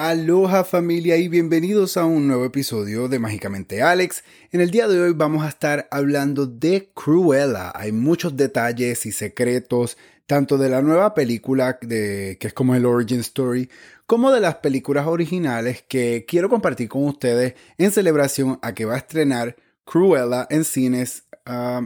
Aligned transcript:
Aloha 0.00 0.62
familia 0.62 1.16
y 1.16 1.26
bienvenidos 1.26 1.96
a 1.96 2.04
un 2.04 2.28
nuevo 2.28 2.44
episodio 2.44 3.08
de 3.08 3.18
Mágicamente 3.18 3.82
Alex. 3.82 4.22
En 4.52 4.60
el 4.60 4.70
día 4.70 4.86
de 4.86 5.00
hoy 5.00 5.12
vamos 5.12 5.44
a 5.44 5.48
estar 5.48 5.88
hablando 5.90 6.46
de 6.46 6.92
Cruella. 6.94 7.72
Hay 7.74 7.90
muchos 7.90 8.36
detalles 8.36 9.06
y 9.06 9.10
secretos, 9.10 9.98
tanto 10.28 10.56
de 10.56 10.68
la 10.68 10.82
nueva 10.82 11.14
película 11.14 11.80
de, 11.82 12.36
que 12.38 12.46
es 12.46 12.54
como 12.54 12.76
el 12.76 12.86
Origin 12.86 13.18
Story, 13.18 13.70
como 14.06 14.30
de 14.30 14.38
las 14.38 14.54
películas 14.58 15.08
originales 15.08 15.82
que 15.82 16.24
quiero 16.28 16.48
compartir 16.48 16.88
con 16.88 17.02
ustedes 17.02 17.54
en 17.76 17.90
celebración 17.90 18.60
a 18.62 18.74
que 18.74 18.84
va 18.84 18.94
a 18.94 18.98
estrenar 18.98 19.56
Cruella 19.84 20.46
en 20.48 20.62
cines 20.62 21.24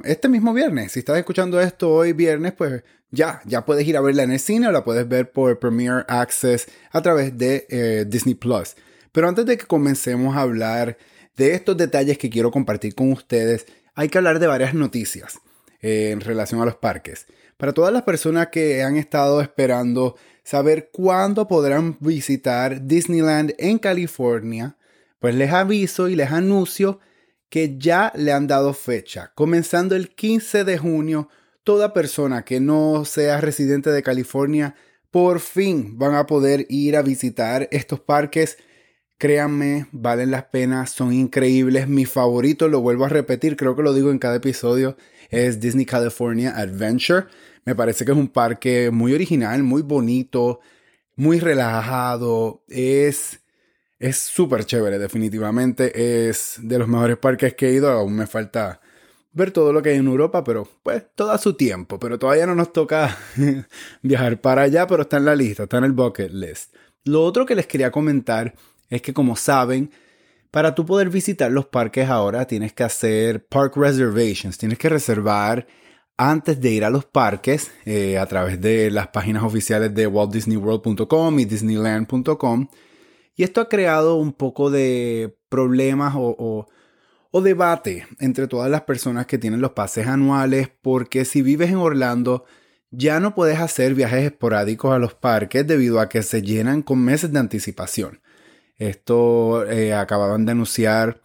este 0.04 0.28
mismo 0.28 0.52
viernes. 0.52 0.92
Si 0.92 1.00
estás 1.00 1.18
escuchando 1.18 1.60
esto 1.60 1.90
hoy 1.90 2.12
viernes, 2.12 2.52
pues 2.52 2.82
ya, 3.10 3.42
ya 3.44 3.64
puedes 3.64 3.86
ir 3.86 3.96
a 3.96 4.00
verla 4.00 4.22
en 4.24 4.32
el 4.32 4.40
cine 4.40 4.68
o 4.68 4.72
la 4.72 4.84
puedes 4.84 5.08
ver 5.08 5.30
por 5.30 5.58
Premier 5.58 6.04
Access 6.08 6.66
a 6.90 7.02
través 7.02 7.36
de 7.36 7.66
eh, 7.68 8.04
Disney 8.08 8.34
Plus. 8.34 8.74
Pero 9.12 9.28
antes 9.28 9.46
de 9.46 9.58
que 9.58 9.66
comencemos 9.66 10.36
a 10.36 10.40
hablar 10.40 10.96
de 11.36 11.54
estos 11.54 11.76
detalles 11.76 12.18
que 12.18 12.30
quiero 12.30 12.50
compartir 12.50 12.94
con 12.94 13.12
ustedes, 13.12 13.66
hay 13.94 14.08
que 14.08 14.18
hablar 14.18 14.38
de 14.38 14.46
varias 14.46 14.74
noticias 14.74 15.38
eh, 15.80 16.10
en 16.10 16.20
relación 16.20 16.60
a 16.60 16.64
los 16.64 16.76
parques. 16.76 17.26
Para 17.56 17.72
todas 17.72 17.92
las 17.92 18.02
personas 18.02 18.48
que 18.48 18.82
han 18.82 18.96
estado 18.96 19.40
esperando 19.40 20.16
saber 20.42 20.90
cuándo 20.92 21.46
podrán 21.46 21.96
visitar 22.00 22.86
Disneyland 22.86 23.54
en 23.58 23.78
California, 23.78 24.76
pues 25.20 25.34
les 25.34 25.52
aviso 25.52 26.08
y 26.08 26.16
les 26.16 26.32
anuncio 26.32 26.98
que 27.52 27.76
ya 27.76 28.14
le 28.16 28.32
han 28.32 28.46
dado 28.46 28.72
fecha, 28.72 29.30
comenzando 29.34 29.94
el 29.94 30.14
15 30.14 30.64
de 30.64 30.78
junio 30.78 31.28
toda 31.64 31.92
persona 31.92 32.46
que 32.46 32.60
no 32.60 33.04
sea 33.04 33.42
residente 33.42 33.90
de 33.90 34.02
California 34.02 34.74
por 35.10 35.38
fin 35.38 35.98
van 35.98 36.14
a 36.14 36.24
poder 36.24 36.64
ir 36.70 36.96
a 36.96 37.02
visitar 37.02 37.68
estos 37.70 38.00
parques. 38.00 38.56
Créanme, 39.18 39.86
valen 39.92 40.30
las 40.30 40.44
penas, 40.44 40.92
son 40.92 41.12
increíbles. 41.12 41.88
Mi 41.88 42.06
favorito, 42.06 42.68
lo 42.68 42.80
vuelvo 42.80 43.04
a 43.04 43.10
repetir, 43.10 43.54
creo 43.58 43.76
que 43.76 43.82
lo 43.82 43.92
digo 43.92 44.10
en 44.10 44.18
cada 44.18 44.36
episodio, 44.36 44.96
es 45.28 45.60
Disney 45.60 45.84
California 45.84 46.56
Adventure. 46.56 47.26
Me 47.66 47.74
parece 47.74 48.06
que 48.06 48.12
es 48.12 48.16
un 48.16 48.28
parque 48.28 48.90
muy 48.90 49.12
original, 49.12 49.62
muy 49.62 49.82
bonito, 49.82 50.60
muy 51.16 51.38
relajado. 51.38 52.64
Es 52.66 53.41
es 54.02 54.18
súper 54.18 54.64
chévere, 54.64 54.98
definitivamente. 54.98 56.28
Es 56.28 56.56
de 56.60 56.78
los 56.78 56.88
mejores 56.88 57.18
parques 57.18 57.54
que 57.54 57.68
he 57.68 57.72
ido. 57.74 57.88
Aún 57.88 58.16
me 58.16 58.26
falta 58.26 58.80
ver 59.32 59.52
todo 59.52 59.72
lo 59.72 59.80
que 59.80 59.90
hay 59.90 59.98
en 59.98 60.08
Europa, 60.08 60.42
pero 60.42 60.68
pues 60.82 61.04
todo 61.14 61.30
a 61.30 61.38
su 61.38 61.54
tiempo. 61.54 62.00
Pero 62.00 62.18
todavía 62.18 62.46
no 62.46 62.56
nos 62.56 62.72
toca 62.72 63.16
viajar 64.02 64.40
para 64.40 64.62
allá, 64.62 64.88
pero 64.88 65.02
está 65.02 65.18
en 65.18 65.24
la 65.24 65.36
lista, 65.36 65.62
está 65.62 65.78
en 65.78 65.84
el 65.84 65.92
bucket 65.92 66.32
list. 66.32 66.74
Lo 67.04 67.22
otro 67.22 67.46
que 67.46 67.54
les 67.54 67.68
quería 67.68 67.92
comentar 67.92 68.54
es 68.90 69.02
que 69.02 69.14
como 69.14 69.36
saben, 69.36 69.92
para 70.50 70.74
tú 70.74 70.84
poder 70.84 71.08
visitar 71.08 71.52
los 71.52 71.66
parques 71.66 72.08
ahora 72.08 72.44
tienes 72.46 72.72
que 72.72 72.82
hacer 72.82 73.46
park 73.46 73.76
reservations, 73.76 74.58
tienes 74.58 74.78
que 74.78 74.88
reservar 74.88 75.68
antes 76.16 76.60
de 76.60 76.70
ir 76.70 76.84
a 76.84 76.90
los 76.90 77.04
parques 77.04 77.70
eh, 77.84 78.18
a 78.18 78.26
través 78.26 78.60
de 78.60 78.90
las 78.90 79.08
páginas 79.08 79.44
oficiales 79.44 79.94
de 79.94 80.08
waltdisneyworld.com 80.08 81.38
y 81.38 81.44
disneyland.com. 81.44 82.68
Y 83.34 83.44
esto 83.44 83.60
ha 83.60 83.68
creado 83.68 84.16
un 84.16 84.32
poco 84.32 84.70
de 84.70 85.36
problemas 85.48 86.14
o 86.16 86.66
debate 87.42 88.06
entre 88.20 88.46
todas 88.46 88.70
las 88.70 88.82
personas 88.82 89.26
que 89.26 89.38
tienen 89.38 89.60
los 89.60 89.72
pases 89.72 90.06
anuales 90.06 90.70
porque 90.82 91.24
si 91.24 91.42
vives 91.42 91.70
en 91.70 91.76
Orlando 91.76 92.44
ya 92.92 93.20
no 93.20 93.34
puedes 93.34 93.58
hacer 93.58 93.94
viajes 93.94 94.24
esporádicos 94.24 94.92
a 94.92 94.98
los 94.98 95.14
parques 95.14 95.66
debido 95.66 95.98
a 95.98 96.08
que 96.08 96.22
se 96.22 96.42
llenan 96.42 96.82
con 96.82 97.02
meses 97.02 97.32
de 97.32 97.38
anticipación. 97.38 98.20
Esto 98.76 99.66
eh, 99.66 99.94
acababan 99.94 100.44
de 100.44 100.52
anunciar 100.52 101.20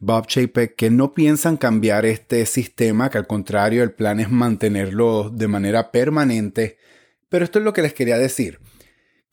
Bob 0.00 0.26
Chapek 0.26 0.74
que 0.74 0.90
no 0.90 1.14
piensan 1.14 1.56
cambiar 1.56 2.04
este 2.04 2.44
sistema, 2.46 3.10
que 3.10 3.18
al 3.18 3.28
contrario 3.28 3.84
el 3.84 3.92
plan 3.92 4.18
es 4.18 4.30
mantenerlo 4.30 5.30
de 5.30 5.46
manera 5.46 5.92
permanente. 5.92 6.78
Pero 7.28 7.44
esto 7.44 7.60
es 7.60 7.64
lo 7.64 7.72
que 7.72 7.82
les 7.82 7.94
quería 7.94 8.18
decir. 8.18 8.58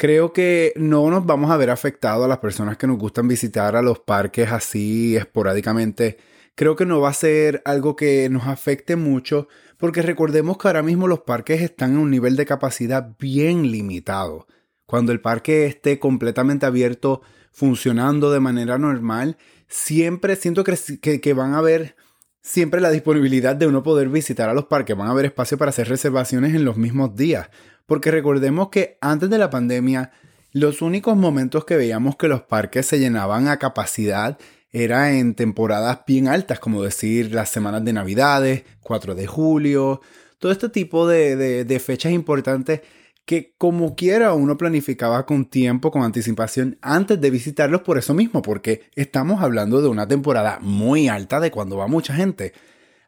Creo 0.01 0.33
que 0.33 0.73
no 0.77 1.11
nos 1.11 1.27
vamos 1.27 1.51
a 1.51 1.57
ver 1.57 1.69
afectados 1.69 2.25
a 2.25 2.27
las 2.27 2.39
personas 2.39 2.75
que 2.75 2.87
nos 2.87 2.97
gustan 2.97 3.27
visitar 3.27 3.75
a 3.75 3.83
los 3.83 3.99
parques 3.99 4.51
así 4.51 5.15
esporádicamente. 5.15 6.17
Creo 6.55 6.75
que 6.75 6.87
no 6.87 6.99
va 6.99 7.09
a 7.09 7.13
ser 7.13 7.61
algo 7.65 7.95
que 7.95 8.27
nos 8.27 8.47
afecte 8.47 8.95
mucho 8.95 9.47
porque 9.77 10.01
recordemos 10.01 10.57
que 10.57 10.67
ahora 10.67 10.81
mismo 10.81 11.07
los 11.07 11.19
parques 11.19 11.61
están 11.61 11.91
en 11.91 11.97
un 11.99 12.09
nivel 12.09 12.35
de 12.35 12.47
capacidad 12.47 13.15
bien 13.19 13.71
limitado. 13.71 14.47
Cuando 14.87 15.11
el 15.11 15.21
parque 15.21 15.67
esté 15.67 15.99
completamente 15.99 16.65
abierto, 16.65 17.21
funcionando 17.51 18.31
de 18.31 18.39
manera 18.39 18.79
normal, 18.79 19.37
siempre 19.67 20.35
siento 20.35 20.63
que, 20.63 21.19
que, 21.21 21.33
van 21.33 21.53
a 21.53 21.59
haber 21.59 21.95
siempre 22.41 22.81
la 22.81 22.89
disponibilidad 22.89 23.55
de 23.55 23.67
uno 23.67 23.83
poder 23.83 24.09
visitar 24.09 24.49
a 24.49 24.55
los 24.55 24.65
parques. 24.65 24.97
Van 24.97 25.09
a 25.09 25.11
haber 25.11 25.25
espacio 25.25 25.59
para 25.59 25.69
hacer 25.69 25.87
reservaciones 25.89 26.55
en 26.55 26.65
los 26.65 26.77
mismos 26.77 27.15
días. 27.15 27.51
Porque 27.91 28.09
recordemos 28.09 28.69
que 28.69 28.97
antes 29.01 29.29
de 29.29 29.37
la 29.37 29.49
pandemia, 29.49 30.11
los 30.53 30.81
únicos 30.81 31.17
momentos 31.17 31.65
que 31.65 31.75
veíamos 31.75 32.15
que 32.15 32.29
los 32.29 32.41
parques 32.41 32.85
se 32.85 32.99
llenaban 32.99 33.49
a 33.49 33.59
capacidad 33.59 34.37
era 34.71 35.11
en 35.11 35.35
temporadas 35.35 35.99
bien 36.07 36.29
altas, 36.29 36.61
como 36.61 36.83
decir 36.83 37.33
las 37.33 37.49
semanas 37.49 37.83
de 37.83 37.91
Navidades, 37.91 38.63
4 38.79 39.13
de 39.13 39.27
julio, 39.27 39.99
todo 40.39 40.53
este 40.53 40.69
tipo 40.69 41.05
de, 41.05 41.65
de 41.65 41.79
fechas 41.81 42.13
importantes 42.13 42.79
que 43.25 43.55
como 43.57 43.93
quiera 43.93 44.35
uno 44.35 44.55
planificaba 44.55 45.25
con 45.25 45.43
tiempo, 45.43 45.91
con 45.91 46.03
anticipación, 46.03 46.77
antes 46.81 47.19
de 47.19 47.29
visitarlos 47.29 47.81
por 47.81 47.97
eso 47.97 48.13
mismo, 48.13 48.41
porque 48.41 48.83
estamos 48.95 49.43
hablando 49.43 49.81
de 49.81 49.89
una 49.89 50.07
temporada 50.07 50.59
muy 50.61 51.09
alta 51.09 51.41
de 51.41 51.51
cuando 51.51 51.75
va 51.75 51.87
mucha 51.87 52.15
gente. 52.15 52.53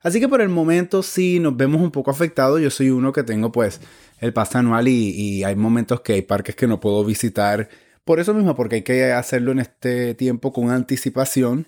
Así 0.03 0.19
que 0.19 0.27
por 0.27 0.41
el 0.41 0.49
momento 0.49 1.01
sí 1.01 1.39
nos 1.39 1.55
vemos 1.55 1.81
un 1.81 1.89
poco 1.89 2.11
afectados. 2.11 2.61
Yo 2.61 2.69
soy 2.69 2.89
uno 2.89 3.13
que 3.13 3.23
tengo 3.23 3.51
pues 3.53 3.79
el 4.19 4.33
pase 4.33 4.57
anual 4.57 4.89
y, 4.89 5.43
hay 5.43 5.55
momentos 5.55 6.01
que 6.01 6.13
hay 6.13 6.21
parques 6.21 6.55
que 6.55 6.67
no 6.67 6.81
puedo 6.81 7.03
visitar. 7.05 7.69
Por 8.03 8.19
eso 8.19 8.33
mismo, 8.33 8.53
porque 8.53 8.75
hay 8.77 8.81
que 8.83 9.13
hacerlo 9.13 9.53
en 9.53 9.59
este 9.59 10.13
tiempo 10.13 10.51
con 10.51 10.69
anticipación. 10.71 11.67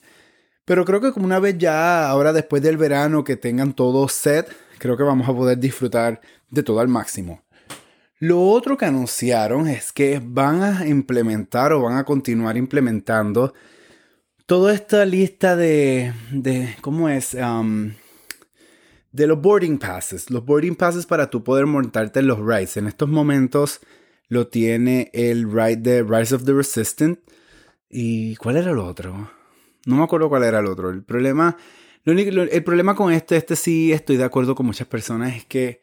Pero 0.65 0.83
creo 0.83 0.99
que 0.99 1.13
como 1.13 1.25
una 1.25 1.39
vez 1.39 1.57
ya, 1.57 2.09
ahora 2.09 2.33
después 2.33 2.61
del 2.61 2.75
verano, 2.77 3.23
que 3.23 3.37
tengan 3.37 3.73
todo 3.73 4.09
set, 4.09 4.47
creo 4.79 4.97
que 4.97 5.03
vamos 5.03 5.29
a 5.29 5.33
poder 5.33 5.57
disfrutar 5.57 6.19
de 6.49 6.63
todo 6.63 6.81
al 6.81 6.89
máximo. 6.89 7.41
Lo 8.19 8.41
otro 8.41 8.77
que 8.77 8.85
anunciaron 8.85 9.67
es 9.67 9.93
que 9.93 10.21
van 10.23 10.63
a 10.63 10.87
implementar 10.87 11.71
o 11.71 11.81
van 11.81 11.97
a 11.97 12.03
continuar 12.03 12.57
implementando 12.57 13.53
toda 14.45 14.73
esta 14.73 15.05
lista 15.05 15.55
de, 15.55 16.13
de 16.31 16.75
¿cómo 16.81 17.09
es? 17.09 17.33
Um, 17.33 17.91
de 19.15 19.27
los 19.27 19.41
boarding 19.41 19.77
passes. 19.77 20.29
Los 20.29 20.45
boarding 20.45 20.75
passes 20.75 21.05
para 21.05 21.29
tú 21.29 21.43
poder 21.43 21.65
montarte 21.65 22.19
en 22.19 22.27
los 22.27 22.39
rides. 22.39 22.75
En 22.75 22.85
estos 22.85 23.07
momentos 23.07 23.79
lo 24.27 24.47
tiene 24.47 25.09
el 25.13 25.49
ride 25.49 25.77
de 25.77 26.03
Rise 26.03 26.35
of 26.35 26.43
the 26.43 26.51
Resistant. 26.51 27.19
¿Y 27.89 28.35
cuál 28.35 28.57
era 28.57 28.71
el 28.71 28.77
otro? 28.77 29.31
No 29.85 29.95
me 29.95 30.03
acuerdo 30.03 30.27
cuál 30.27 30.43
era 30.43 30.59
el 30.59 30.65
otro. 30.65 30.89
El 30.89 31.03
problema, 31.03 31.55
el 32.03 32.63
problema 32.63 32.93
con 32.95 33.13
este, 33.13 33.37
este 33.37 33.55
sí 33.55 33.93
estoy 33.93 34.17
de 34.17 34.25
acuerdo 34.25 34.53
con 34.53 34.65
muchas 34.65 34.87
personas, 34.87 35.35
es 35.35 35.45
que 35.45 35.81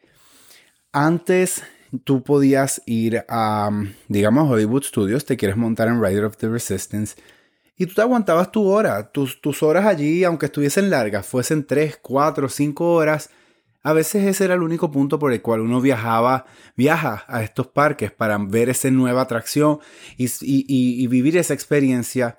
antes 0.91 1.63
tú 2.03 2.21
podías 2.21 2.83
ir 2.85 3.25
a, 3.27 3.71
digamos, 4.09 4.51
Hollywood 4.51 4.83
Studios, 4.83 5.25
te 5.25 5.37
quieres 5.37 5.57
montar 5.57 5.87
en 5.87 6.03
Rider 6.03 6.25
of 6.25 6.37
the 6.37 6.49
Resistance 6.49 7.15
y 7.83 7.85
tú 7.85 7.95
te 7.95 8.01
aguantabas 8.01 8.49
tu 8.49 8.65
hora, 8.65 9.11
tus, 9.11 9.41
tus 9.41 9.61
horas 9.61 9.85
allí, 9.85 10.23
aunque 10.23 10.45
estuviesen 10.45 10.89
largas, 10.89 11.25
fuesen 11.25 11.65
3, 11.65 11.99
4, 12.01 12.47
5 12.47 12.93
horas. 12.93 13.29
A 13.83 13.91
veces 13.91 14.23
ese 14.23 14.45
era 14.45 14.53
el 14.53 14.63
único 14.63 14.89
punto 14.89 15.19
por 15.19 15.33
el 15.33 15.41
cual 15.41 15.59
uno 15.59 15.81
viajaba, 15.81 16.45
viaja 16.77 17.25
a 17.27 17.43
estos 17.43 17.67
parques 17.67 18.09
para 18.09 18.37
ver 18.37 18.69
esa 18.69 18.89
nueva 18.89 19.23
atracción 19.23 19.79
y, 20.15 20.29
y, 20.41 21.07
vivir 21.07 21.35
esa 21.35 21.53
experiencia. 21.53 22.37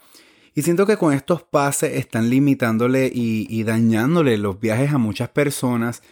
Y 0.55 0.63
siento 0.63 0.87
que 0.87 0.97
con 0.97 1.13
estos 1.13 1.43
pases 1.43 1.99
están 1.99 2.31
limitándole 2.31 3.11
y, 3.13 3.47
y 3.51 3.65
dañándole 3.65 4.39
los 4.39 4.59
viajes 4.59 4.95
a 4.95 4.99
muchas 4.99 5.29
personas 5.29 6.03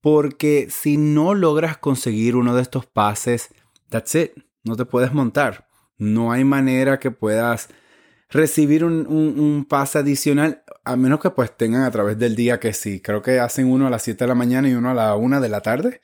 porque 0.00 0.66
si 0.68 0.96
no 0.96 1.34
logras 1.34 1.78
conseguir 1.78 2.34
uno 2.34 2.56
de 2.56 2.62
estos 2.62 2.86
pases, 2.86 3.50
that's 3.88 4.16
it, 4.16 4.32
no 4.64 4.74
te 4.74 4.84
puedes 4.84 5.12
montar. 5.12 5.68
No 5.96 6.32
hay 6.32 6.42
manera 6.42 6.98
que 6.98 7.12
puedas 7.12 7.68
recibir 8.30 8.84
un, 8.84 9.66
pase 9.68 9.98
adicional, 9.98 10.62
a 10.84 10.96
menos 10.96 11.20
que 11.20 11.30
pues 11.30 11.56
tengan 11.56 11.82
a 11.82 11.90
través 11.90 12.18
del 12.18 12.36
día 12.36 12.60
que 12.60 12.72
sí. 12.72 13.00
Creo 13.00 13.22
que 13.22 13.40
hacen 13.40 13.66
uno 13.66 13.86
a 13.86 13.90
las 13.90 14.02
7 14.02 14.24
de 14.24 14.28
la 14.28 14.34
mañana 14.34 14.68
y 14.68 14.74
uno 14.74 14.90
a 14.90 14.94
la 14.94 15.14
1 15.16 15.40
de 15.40 15.48
la 15.48 15.60
tarde. 15.60 16.00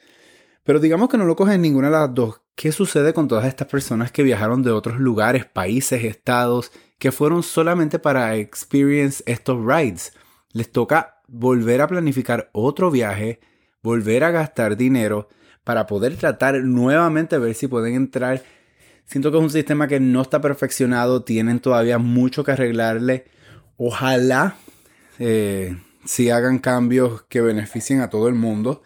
Pero 0.65 0.81
digamos 0.81 1.09
que 1.09 1.19
no 1.19 1.25
lo 1.25 1.37
cogen 1.37 1.63
ninguna 1.63 1.89
de 1.89 1.97
las 1.97 2.15
dos. 2.15 2.41
¿Qué 2.57 2.73
sucede 2.73 3.13
con 3.13 3.29
todas 3.29 3.47
estas 3.47 3.69
personas 3.69 4.11
que 4.11 4.23
viajaron 4.23 4.63
de 4.63 4.73
otros 4.73 4.99
lugares, 4.99 5.45
países, 5.45 6.05
estados, 6.05 6.73
que 6.99 7.13
fueron 7.13 7.43
solamente 7.43 7.99
para 7.99 8.37
experience 8.37 9.23
estos 9.27 9.65
rides? 9.65 10.13
Les 10.53 10.73
toca 10.73 11.21
volver 11.29 11.83
a 11.83 11.87
planificar 11.87 12.51
otro 12.53 12.91
viaje, 12.91 13.41
volver 13.83 14.25
a 14.25 14.31
gastar 14.31 14.77
dinero 14.77 15.29
para 15.65 15.87
poder 15.87 16.17
tratar 16.17 16.57
nuevamente 16.63 17.39
ver 17.39 17.55
si 17.55 17.69
pueden 17.69 17.95
entrar 17.95 18.43
Siento 19.07 19.31
que 19.31 19.39
es 19.39 19.43
un 19.43 19.51
sistema 19.51 19.87
que 19.87 20.01
no 20.01 20.23
está 20.23 20.41
perfeccionado, 20.41 21.23
tienen 21.23 21.61
todavía 21.61 21.99
mucho 21.99 22.43
que 22.43 22.53
arreglarle. 22.53 23.25
Ojalá 23.77 24.57
eh, 25.19 25.77
si 26.05 26.31
hagan 26.31 26.59
cambios 26.59 27.23
que 27.23 27.41
beneficien 27.41 28.01
a 28.01 28.11
todo 28.11 28.29
el 28.29 28.35
mundo. 28.35 28.83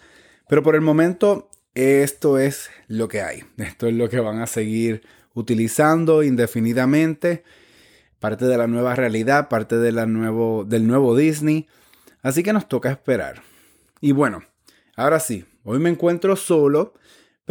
Pero 0.49 0.63
por 0.63 0.75
el 0.75 0.83
momento 0.83 1.49
esto 1.75 2.39
es 2.39 2.71
lo 2.87 3.09
que 3.09 3.23
hay. 3.23 3.45
Esto 3.57 3.87
es 3.87 3.95
lo 3.95 4.09
que 4.09 4.21
van 4.21 4.41
a 4.41 4.47
seguir 4.47 5.03
utilizando 5.33 6.23
indefinidamente. 6.23 7.45
Parte 8.19 8.45
de 8.45 8.59
la 8.59 8.67
nueva 8.67 8.95
realidad, 8.95 9.49
parte 9.49 9.79
de 9.79 9.93
la 9.93 10.05
del 10.05 10.87
nuevo 10.87 11.17
Disney. 11.17 11.67
Así 12.23 12.43
que 12.43 12.53
nos 12.53 12.69
toca 12.69 12.91
esperar. 12.91 13.43
Y 14.03 14.13
bueno, 14.13 14.43
ahora 14.97 15.21
sí, 15.21 15.47
hoy 15.65 15.79
me 15.79 15.89
encuentro 15.89 16.37
solo 16.37 16.93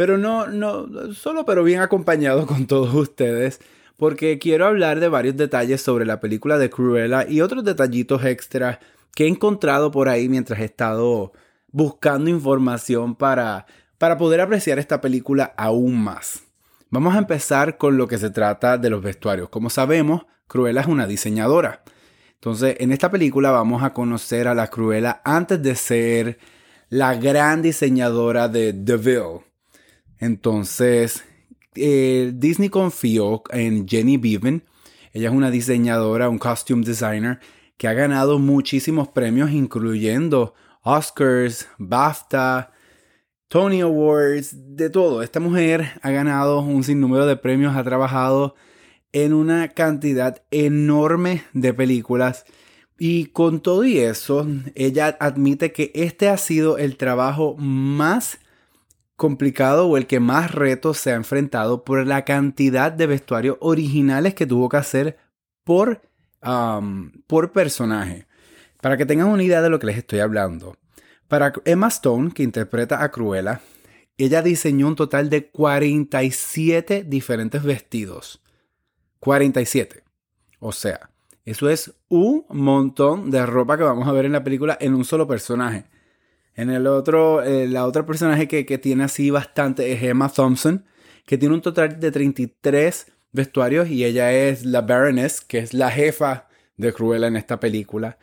pero 0.00 0.16
no, 0.16 0.46
no, 0.46 1.12
solo 1.12 1.44
pero 1.44 1.62
bien 1.62 1.80
acompañado 1.80 2.46
con 2.46 2.66
todos 2.66 2.94
ustedes, 2.94 3.60
porque 3.98 4.38
quiero 4.38 4.64
hablar 4.64 4.98
de 4.98 5.08
varios 5.10 5.36
detalles 5.36 5.82
sobre 5.82 6.06
la 6.06 6.20
película 6.20 6.56
de 6.56 6.70
Cruella 6.70 7.28
y 7.28 7.42
otros 7.42 7.64
detallitos 7.64 8.24
extra 8.24 8.80
que 9.14 9.24
he 9.24 9.28
encontrado 9.28 9.90
por 9.90 10.08
ahí 10.08 10.30
mientras 10.30 10.60
he 10.60 10.64
estado 10.64 11.32
buscando 11.70 12.30
información 12.30 13.14
para, 13.14 13.66
para 13.98 14.16
poder 14.16 14.40
apreciar 14.40 14.78
esta 14.78 15.02
película 15.02 15.52
aún 15.58 16.02
más. 16.02 16.44
Vamos 16.88 17.14
a 17.14 17.18
empezar 17.18 17.76
con 17.76 17.98
lo 17.98 18.08
que 18.08 18.16
se 18.16 18.30
trata 18.30 18.78
de 18.78 18.88
los 18.88 19.02
vestuarios. 19.02 19.50
Como 19.50 19.68
sabemos, 19.68 20.22
Cruella 20.46 20.80
es 20.80 20.86
una 20.86 21.06
diseñadora. 21.06 21.82
Entonces, 22.36 22.76
en 22.80 22.90
esta 22.90 23.10
película 23.10 23.50
vamos 23.50 23.82
a 23.82 23.92
conocer 23.92 24.48
a 24.48 24.54
la 24.54 24.68
Cruella 24.68 25.20
antes 25.26 25.62
de 25.62 25.74
ser 25.74 26.38
la 26.88 27.16
gran 27.16 27.60
diseñadora 27.60 28.48
de 28.48 28.72
Deville. 28.72 29.49
Entonces, 30.20 31.24
eh, 31.74 32.32
Disney 32.34 32.68
confió 32.68 33.42
en 33.50 33.88
Jenny 33.88 34.18
Beaven. 34.18 34.62
Ella 35.12 35.30
es 35.30 35.34
una 35.34 35.50
diseñadora, 35.50 36.28
un 36.28 36.38
costume 36.38 36.84
designer 36.84 37.40
que 37.76 37.88
ha 37.88 37.94
ganado 37.94 38.38
muchísimos 38.38 39.08
premios, 39.08 39.50
incluyendo 39.50 40.54
Oscars, 40.82 41.66
BAFTA, 41.78 42.72
Tony 43.48 43.80
Awards, 43.80 44.76
de 44.76 44.90
todo. 44.90 45.22
Esta 45.22 45.40
mujer 45.40 45.92
ha 46.02 46.10
ganado 46.10 46.60
un 46.60 46.84
sinnúmero 46.84 47.26
de 47.26 47.36
premios, 47.36 47.74
ha 47.74 47.82
trabajado 47.82 48.54
en 49.12 49.32
una 49.32 49.68
cantidad 49.68 50.42
enorme 50.50 51.42
de 51.54 51.72
películas. 51.74 52.44
Y 52.98 53.26
con 53.26 53.60
todo 53.60 53.84
y 53.84 53.98
eso, 53.98 54.46
ella 54.74 55.16
admite 55.18 55.72
que 55.72 55.90
este 55.94 56.28
ha 56.28 56.36
sido 56.36 56.76
el 56.76 56.98
trabajo 56.98 57.56
más 57.56 58.38
complicado 59.20 59.86
o 59.86 59.98
el 59.98 60.06
que 60.06 60.18
más 60.18 60.50
retos 60.50 60.96
se 60.96 61.12
ha 61.12 61.14
enfrentado 61.14 61.84
por 61.84 62.06
la 62.06 62.24
cantidad 62.24 62.90
de 62.90 63.06
vestuarios 63.06 63.58
originales 63.60 64.34
que 64.34 64.46
tuvo 64.46 64.70
que 64.70 64.78
hacer 64.78 65.18
por, 65.62 66.00
por 67.26 67.52
personaje. 67.52 68.26
Para 68.80 68.96
que 68.96 69.04
tengan 69.04 69.28
una 69.28 69.42
idea 69.42 69.60
de 69.60 69.68
lo 69.68 69.78
que 69.78 69.88
les 69.88 69.98
estoy 69.98 70.20
hablando. 70.20 70.74
Para 71.28 71.52
Emma 71.66 71.88
Stone, 71.88 72.30
que 72.32 72.42
interpreta 72.42 73.04
a 73.04 73.10
Cruella, 73.10 73.60
ella 74.16 74.40
diseñó 74.40 74.88
un 74.88 74.96
total 74.96 75.28
de 75.28 75.50
47 75.50 77.04
diferentes 77.06 77.62
vestidos. 77.62 78.42
47. 79.18 80.02
O 80.60 80.72
sea, 80.72 81.10
eso 81.44 81.68
es 81.68 81.92
un 82.08 82.46
montón 82.48 83.30
de 83.30 83.44
ropa 83.44 83.76
que 83.76 83.84
vamos 83.84 84.08
a 84.08 84.12
ver 84.12 84.24
en 84.24 84.32
la 84.32 84.42
película 84.42 84.78
en 84.80 84.94
un 84.94 85.04
solo 85.04 85.26
personaje. 85.26 85.89
En 86.60 86.68
el 86.68 86.86
otro, 86.86 87.42
eh, 87.42 87.66
la 87.66 87.86
otra 87.86 88.04
personaje 88.04 88.46
que, 88.46 88.76
tiene 88.76 89.04
así 89.04 89.30
bastante 89.30 89.92
es 89.92 90.02
Emma 90.02 90.28
Thompson, 90.28 90.84
que 91.24 91.38
tiene 91.38 91.54
un 91.54 91.62
total 91.62 91.98
de 91.98 92.10
33 92.10 93.06
vestuarios 93.32 93.88
y 93.88 94.04
ella 94.04 94.30
es 94.30 94.66
la 94.66 94.82
Baroness, 94.82 95.40
que 95.40 95.56
es 95.56 95.72
la 95.72 95.90
jefa 95.90 96.48
de 96.76 96.92
Cruella 96.92 97.28
en 97.28 97.36
esta 97.36 97.58
película. 97.58 98.18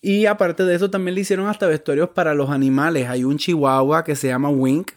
Y 0.00 0.26
aparte 0.26 0.64
de 0.64 0.76
eso 0.76 0.88
también 0.88 1.16
le 1.16 1.22
hicieron 1.22 1.48
hasta 1.48 1.66
vestuarios 1.66 2.10
para 2.10 2.32
los 2.32 2.48
animales. 2.48 3.08
Hay 3.08 3.24
un 3.24 3.38
chihuahua 3.38 4.04
que 4.04 4.14
se 4.14 4.28
llama 4.28 4.48
Wink 4.48 4.92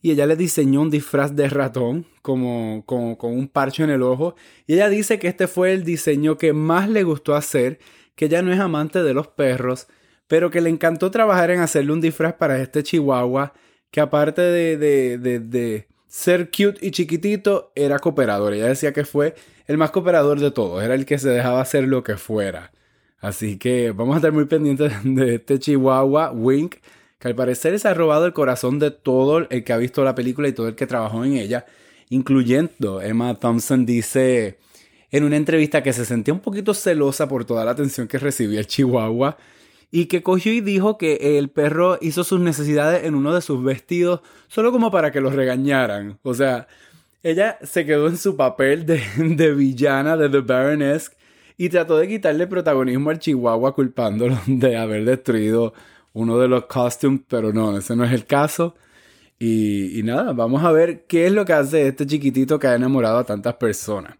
y 0.00 0.12
ella 0.12 0.24
le 0.24 0.36
diseñó 0.36 0.80
un 0.80 0.88
disfraz 0.88 1.36
de 1.36 1.50
ratón 1.50 2.06
como, 2.22 2.82
con 2.86 3.30
un 3.30 3.46
parche 3.46 3.84
en 3.84 3.90
el 3.90 4.02
ojo. 4.02 4.36
Y 4.66 4.72
ella 4.72 4.88
dice 4.88 5.18
que 5.18 5.28
este 5.28 5.48
fue 5.48 5.74
el 5.74 5.84
diseño 5.84 6.38
que 6.38 6.54
más 6.54 6.88
le 6.88 7.02
gustó 7.02 7.34
hacer, 7.34 7.78
que 8.14 8.24
ella 8.24 8.40
no 8.40 8.54
es 8.54 8.58
amante 8.58 9.02
de 9.02 9.12
los 9.12 9.28
perros 9.28 9.86
pero 10.30 10.48
que 10.48 10.60
le 10.60 10.70
encantó 10.70 11.10
trabajar 11.10 11.50
en 11.50 11.58
hacerle 11.58 11.90
un 11.90 12.00
disfraz 12.00 12.34
para 12.34 12.62
este 12.62 12.84
chihuahua, 12.84 13.52
que 13.90 14.00
aparte 14.00 14.40
de, 14.40 14.76
de, 15.18 15.88
ser 16.06 16.52
cute 16.52 16.78
y 16.86 16.92
chiquitito, 16.92 17.72
era 17.74 17.98
cooperador. 17.98 18.54
Ella 18.54 18.68
decía 18.68 18.92
que 18.92 19.04
fue 19.04 19.34
el 19.66 19.76
más 19.76 19.90
cooperador 19.90 20.38
de 20.38 20.52
todos, 20.52 20.84
era 20.84 20.94
el 20.94 21.04
que 21.04 21.18
se 21.18 21.30
dejaba 21.30 21.60
hacer 21.60 21.88
lo 21.88 22.04
que 22.04 22.16
fuera. 22.16 22.70
Así 23.18 23.58
que 23.58 23.90
vamos 23.90 24.14
a 24.14 24.18
estar 24.18 24.30
muy 24.30 24.44
pendientes 24.44 24.92
de 25.02 25.34
este 25.34 25.58
chihuahua, 25.58 26.30
Wink, 26.30 26.76
que 27.18 27.26
al 27.26 27.34
parecer 27.34 27.76
se 27.80 27.88
ha 27.88 27.94
robado 27.94 28.24
el 28.24 28.32
corazón 28.32 28.78
de 28.78 28.92
todo 28.92 29.38
el 29.38 29.64
que 29.64 29.72
ha 29.72 29.78
visto 29.78 30.04
la 30.04 30.14
película 30.14 30.46
y 30.46 30.52
todo 30.52 30.68
el 30.68 30.76
que 30.76 30.86
trabajó 30.86 31.24
en 31.24 31.38
ella, 31.38 31.66
incluyendo 32.08 33.02
Emma 33.02 33.34
Thompson 33.34 33.84
dice 33.84 34.58
en 35.10 35.24
una 35.24 35.36
entrevista 35.36 35.82
que 35.82 35.92
se 35.92 36.04
sentía 36.04 36.32
un 36.32 36.38
poquito 36.38 36.72
celosa 36.72 37.26
por 37.26 37.44
toda 37.44 37.64
la 37.64 37.72
atención 37.72 38.06
que 38.06 38.18
recibía 38.20 38.60
el 38.60 38.68
chihuahua 38.68 39.36
y 39.90 40.06
que 40.06 40.22
cogió 40.22 40.52
y 40.52 40.60
dijo 40.60 40.98
que 40.98 41.38
el 41.38 41.50
perro 41.50 41.98
hizo 42.00 42.24
sus 42.24 42.40
necesidades 42.40 43.04
en 43.04 43.14
uno 43.14 43.34
de 43.34 43.40
sus 43.40 43.62
vestidos 43.62 44.20
solo 44.48 44.72
como 44.72 44.90
para 44.90 45.10
que 45.10 45.20
los 45.20 45.34
regañaran. 45.34 46.18
O 46.22 46.34
sea, 46.34 46.68
ella 47.22 47.58
se 47.62 47.84
quedó 47.84 48.08
en 48.08 48.16
su 48.16 48.36
papel 48.36 48.86
de, 48.86 49.54
villana 49.54 50.16
de 50.16 50.28
The 50.28 50.40
Baroness 50.40 51.12
y 51.56 51.68
trató 51.68 51.98
de 51.98 52.08
quitarle 52.08 52.46
protagonismo 52.46 53.10
al 53.10 53.18
chihuahua 53.18 53.74
culpándolo 53.74 54.38
de 54.46 54.76
haber 54.76 55.04
destruido 55.04 55.74
uno 56.12 56.38
de 56.38 56.48
los 56.48 56.66
costumes, 56.66 57.22
pero 57.28 57.52
no, 57.52 57.76
ese 57.76 57.94
no 57.96 58.04
es 58.04 58.12
el 58.12 58.26
caso. 58.26 58.74
Y 59.42 60.02
nada, 60.04 60.34
vamos 60.34 60.62
a 60.64 60.70
ver 60.70 61.04
qué 61.06 61.26
es 61.26 61.32
lo 61.32 61.46
que 61.46 61.54
hace 61.54 61.88
este 61.88 62.06
chiquitito 62.06 62.58
que 62.58 62.66
ha 62.66 62.74
enamorado 62.74 63.18
a 63.18 63.24
tantas 63.24 63.54
personas. 63.54 64.18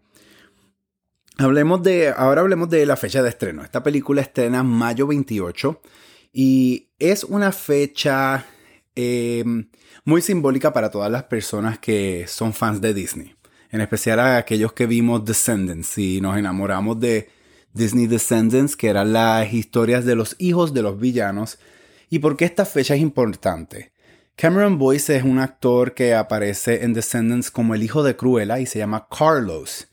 Hablemos 1.37 1.81
de, 1.81 2.09
ahora 2.09 2.41
hablemos 2.41 2.69
de 2.69 2.85
la 2.85 2.97
fecha 2.97 3.23
de 3.23 3.29
estreno. 3.29 3.63
Esta 3.63 3.83
película 3.83 4.21
estrena 4.21 4.63
mayo 4.63 5.07
28 5.07 5.81
y 6.33 6.89
es 6.99 7.23
una 7.23 7.51
fecha 7.51 8.45
eh, 8.95 9.43
muy 10.05 10.21
simbólica 10.21 10.73
para 10.73 10.91
todas 10.91 11.11
las 11.11 11.23
personas 11.23 11.79
que 11.79 12.25
son 12.27 12.53
fans 12.53 12.81
de 12.81 12.93
Disney. 12.93 13.35
En 13.71 13.81
especial 13.81 14.19
a 14.19 14.37
aquellos 14.37 14.73
que 14.73 14.85
vimos 14.85 15.23
Descendants 15.23 15.97
y 15.97 16.19
nos 16.19 16.37
enamoramos 16.37 16.99
de 16.99 17.29
Disney 17.73 18.07
Descendants, 18.07 18.75
que 18.75 18.89
eran 18.89 19.13
las 19.13 19.53
historias 19.53 20.05
de 20.05 20.15
los 20.15 20.35
hijos 20.39 20.73
de 20.73 20.81
los 20.81 20.99
villanos. 20.99 21.57
¿Y 22.09 22.19
por 22.19 22.35
qué 22.35 22.45
esta 22.45 22.65
fecha 22.65 22.95
es 22.95 23.01
importante? 23.01 23.93
Cameron 24.35 24.77
Boyce 24.77 25.15
es 25.15 25.23
un 25.23 25.39
actor 25.39 25.93
que 25.93 26.15
aparece 26.15 26.83
en 26.83 26.93
Descendants 26.93 27.51
como 27.51 27.75
el 27.75 27.83
hijo 27.83 28.03
de 28.03 28.15
Cruella 28.15 28.59
y 28.59 28.65
se 28.65 28.79
llama 28.79 29.07
Carlos. 29.09 29.87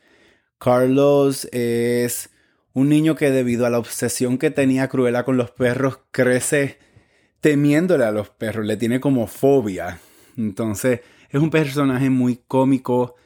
Carlos 0.59 1.49
es 1.53 2.31
un 2.73 2.89
niño 2.89 3.17
que 3.17 3.31
debido 3.31 3.67
a 3.67 3.71
la 3.71 3.79
obsesión 3.79 4.39
que 4.39 4.51
tenía 4.51 4.89
Cruella 4.89 5.25
con 5.25 5.37
los 5.37 5.51
perros 5.51 6.01
crece 6.11 6.79
temiéndole 7.41 8.05
a 8.05 8.11
los 8.11 8.31
perros, 8.31 8.67
le 8.67 8.77
tiene 8.77 9.01
como 9.01 9.27
fobia. 9.27 10.01
Entonces 10.37 11.01
es 11.31 11.41
un 11.41 11.51
personaje 11.51 12.11
muy 12.11 12.41
cómico, 12.47 13.17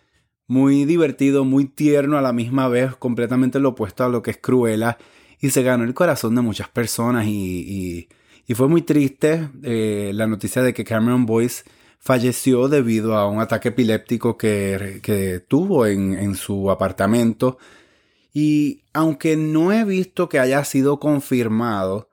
muy 0.46 0.84
divertido, 0.84 1.44
muy 1.44 1.66
tierno 1.66 2.18
a 2.18 2.22
la 2.22 2.32
misma 2.32 2.68
vez, 2.68 2.94
completamente 2.96 3.60
lo 3.60 3.70
opuesto 3.70 4.04
a 4.04 4.08
lo 4.08 4.22
que 4.22 4.32
es 4.32 4.38
Cruella 4.38 4.98
y 5.40 5.50
se 5.50 5.62
ganó 5.62 5.84
el 5.84 5.94
corazón 5.94 6.34
de 6.34 6.42
muchas 6.42 6.68
personas 6.68 7.26
y, 7.26 8.08
fue 8.54 8.68
muy 8.68 8.82
triste 8.82 9.48
eh, 9.62 10.10
la 10.12 10.26
noticia 10.26 10.60
de 10.60 10.74
que 10.74 10.84
Cameron 10.84 11.24
Boyce 11.24 11.64
falleció 12.02 12.68
debido 12.68 13.16
a 13.16 13.28
un 13.28 13.40
ataque 13.40 13.68
epiléptico 13.68 14.36
que, 14.36 15.44
tuvo 15.46 15.86
en, 15.86 16.34
su 16.34 16.70
apartamento. 16.70 17.58
Y 18.34 18.82
aunque 18.92 19.36
no 19.36 19.72
he 19.72 19.84
visto 19.84 20.28
que 20.28 20.40
haya 20.40 20.64
sido 20.64 20.98
confirmado, 20.98 22.08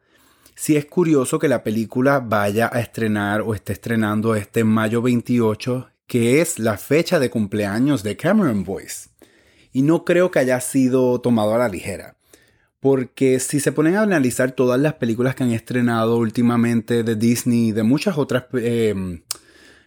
sí 0.54 0.76
es 0.76 0.86
curioso 0.86 1.40
que 1.40 1.48
la 1.48 1.64
película 1.64 2.20
vaya 2.20 2.70
a 2.72 2.80
estrenar 2.80 3.42
o 3.42 3.56
esté 3.56 3.74
estrenando 3.74 4.36
este 4.36 4.64
mayo 4.64 5.02
28, 5.02 5.90
que 6.06 6.40
es 6.42 6.60
la 6.60 6.78
fecha 6.78 7.18
de 7.18 7.32
cumpleaños 7.32 8.04
de 8.04 8.16
Cameron 8.16 8.64
Boyce. 8.64 9.10
Y 9.72 9.82
no 9.82 10.06
creo 10.06 10.30
que 10.30 10.40
haya 10.40 10.62
sido 10.62 11.20
tomado 11.20 11.56
a 11.56 11.58
la 11.58 11.70
ligera. 11.70 12.16
Porque 12.80 13.40
si 13.40 13.60
se 13.60 13.72
ponen 13.72 13.96
a 13.96 14.04
analizar 14.04 14.52
todas 14.52 14.80
las 14.80 14.94
películas 14.94 15.36
que 15.36 15.44
han 15.44 15.52
estrenado 15.52 16.18
últimamente 16.18 17.04
de 17.04 17.16
Disney 17.16 17.70
y 17.70 17.72
de 17.72 17.84
muchas 17.84 18.18
otras 18.18 18.46
eh, 18.54 19.22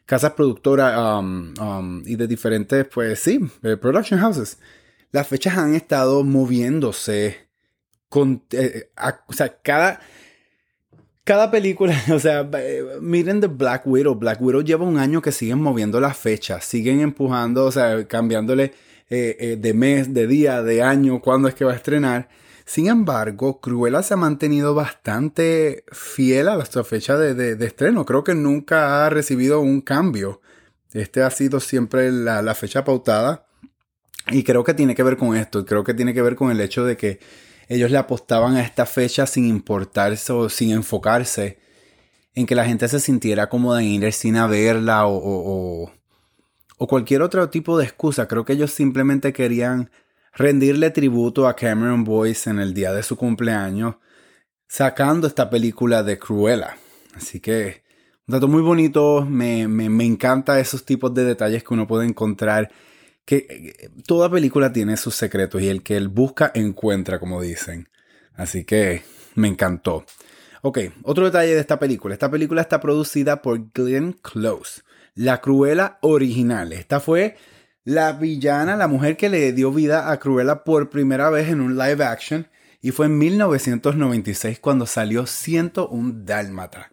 casas 0.06 0.32
productoras 0.32 0.98
um, 0.98 1.54
um, 1.60 2.02
y 2.06 2.16
de 2.16 2.26
diferentes, 2.26 2.86
pues 2.86 3.20
sí, 3.20 3.38
production 3.80 4.20
houses. 4.20 4.58
Las 5.10 5.28
fechas 5.28 5.56
han 5.58 5.74
estado 5.74 6.24
moviéndose 6.24 7.48
con, 8.08 8.42
eh, 8.50 8.90
o 9.26 9.32
sea, 9.32 9.56
cada, 9.62 10.00
cada 11.24 11.50
película, 11.50 11.98
o 12.12 12.18
sea, 12.18 12.48
miren 13.00 13.40
The 13.40 13.46
Black 13.46 13.86
Widow. 13.86 14.14
Black 14.14 14.40
Widow 14.40 14.62
lleva 14.62 14.84
un 14.84 14.98
año 14.98 15.22
que 15.22 15.32
siguen 15.32 15.60
moviendo 15.60 16.00
las 16.00 16.16
fechas, 16.16 16.64
siguen 16.64 17.00
empujando, 17.00 17.64
o 17.64 17.72
sea, 17.72 18.06
cambiándole 18.06 18.72
eh, 19.08 19.36
eh, 19.38 19.56
de 19.58 19.74
mes, 19.74 20.12
de 20.12 20.26
día, 20.26 20.62
de 20.62 20.82
año, 20.82 21.20
cuándo 21.20 21.48
es 21.48 21.54
que 21.54 21.64
va 21.64 21.72
a 21.72 21.76
estrenar. 21.76 22.28
Sin 22.64 22.88
embargo, 22.88 23.60
Cruella 23.60 24.02
se 24.02 24.14
ha 24.14 24.16
mantenido 24.16 24.74
bastante 24.74 25.84
fiel 25.92 26.48
a 26.48 26.56
la 26.56 26.64
fecha 26.64 27.16
de, 27.16 27.64
estreno. 27.64 28.04
Creo 28.04 28.24
que 28.24 28.34
nunca 28.34 29.04
ha 29.04 29.10
recibido 29.10 29.60
un 29.60 29.80
cambio. 29.80 30.40
Este 30.92 31.22
ha 31.22 31.30
sido 31.30 31.60
siempre 31.60 32.12
la, 32.12 32.42
la 32.42 32.54
fecha 32.54 32.84
pautada. 32.84 33.46
Y 34.30 34.44
creo 34.44 34.62
que 34.64 34.74
tiene 34.74 34.94
que 34.94 35.02
ver 35.02 35.16
con 35.16 35.36
esto. 35.36 35.64
Creo 35.64 35.84
que 35.84 35.94
tiene 35.94 36.14
que 36.14 36.22
ver 36.22 36.36
con 36.36 36.50
el 36.50 36.60
hecho 36.60 36.84
de 36.84 36.96
que 36.96 37.18
ellos 37.68 37.90
le 37.90 37.98
apostaban 37.98 38.56
a 38.56 38.62
esta 38.62 38.86
fecha 38.86 39.26
sin 39.26 39.46
importarse 39.46 40.32
o 40.32 40.48
sin 40.48 40.72
enfocarse 40.72 41.58
en 42.34 42.46
que 42.46 42.54
la 42.54 42.64
gente 42.64 42.88
se 42.88 43.00
sintiera 43.00 43.48
cómoda 43.48 43.82
en 43.82 43.88
ir 43.88 44.04
al 44.04 44.12
cine 44.12 44.38
a 44.38 44.46
verla 44.46 45.06
o, 45.06 45.90
o, 46.78 46.86
cualquier 46.86 47.22
otro 47.22 47.48
tipo 47.48 47.78
de 47.78 47.84
excusa. 47.84 48.26
Creo 48.26 48.44
que 48.44 48.54
ellos 48.54 48.72
simplemente 48.72 49.32
querían 49.32 49.90
rendirle 50.32 50.90
tributo 50.90 51.46
a 51.46 51.54
Cameron 51.54 52.04
Boyce 52.04 52.50
en 52.50 52.58
el 52.58 52.74
día 52.74 52.92
de 52.92 53.02
su 53.02 53.16
cumpleaños, 53.16 53.96
sacando 54.68 55.26
esta 55.26 55.50
película 55.50 56.02
de 56.02 56.18
Cruella. 56.18 56.76
Así 57.14 57.40
que 57.40 57.82
un 58.26 58.32
dato 58.32 58.48
muy 58.48 58.62
bonito, 58.62 59.26
me, 59.28 59.68
me, 59.68 59.88
me 59.88 60.04
encanta 60.04 60.60
esos 60.60 60.84
tipos 60.84 61.12
de 61.12 61.24
detalles 61.24 61.62
que 61.62 61.74
uno 61.74 61.86
puede 61.86 62.06
encontrar 62.06 62.70
que 63.24 63.46
eh, 63.48 63.90
toda 64.06 64.30
película 64.30 64.72
tiene 64.72 64.96
sus 64.96 65.14
secretos 65.14 65.62
y 65.62 65.68
el 65.68 65.82
que 65.82 65.96
él 65.96 66.08
busca 66.08 66.50
encuentra, 66.54 67.18
como 67.18 67.40
dicen. 67.40 67.88
Así 68.34 68.64
que 68.64 69.02
me 69.34 69.48
encantó. 69.48 70.04
Ok, 70.62 70.78
otro 71.02 71.24
detalle 71.24 71.54
de 71.54 71.60
esta 71.60 71.78
película. 71.78 72.14
Esta 72.14 72.30
película 72.30 72.60
está 72.60 72.80
producida 72.80 73.42
por 73.42 73.72
Glenn 73.72 74.12
Close, 74.14 74.82
la 75.14 75.40
Cruella 75.40 75.98
original. 76.02 76.72
Esta 76.72 77.00
fue 77.00 77.36
la 77.84 78.12
villana, 78.12 78.76
la 78.76 78.88
mujer 78.88 79.16
que 79.16 79.28
le 79.28 79.52
dio 79.52 79.72
vida 79.72 80.10
a 80.10 80.18
Cruella 80.18 80.64
por 80.64 80.90
primera 80.90 81.30
vez 81.30 81.48
en 81.48 81.60
un 81.60 81.76
live 81.76 82.04
action. 82.04 82.48
Y 82.80 82.90
fue 82.90 83.06
en 83.06 83.18
1996 83.18 84.58
cuando 84.58 84.86
salió 84.86 85.26
101 85.26 86.24
Dálmata. 86.24 86.90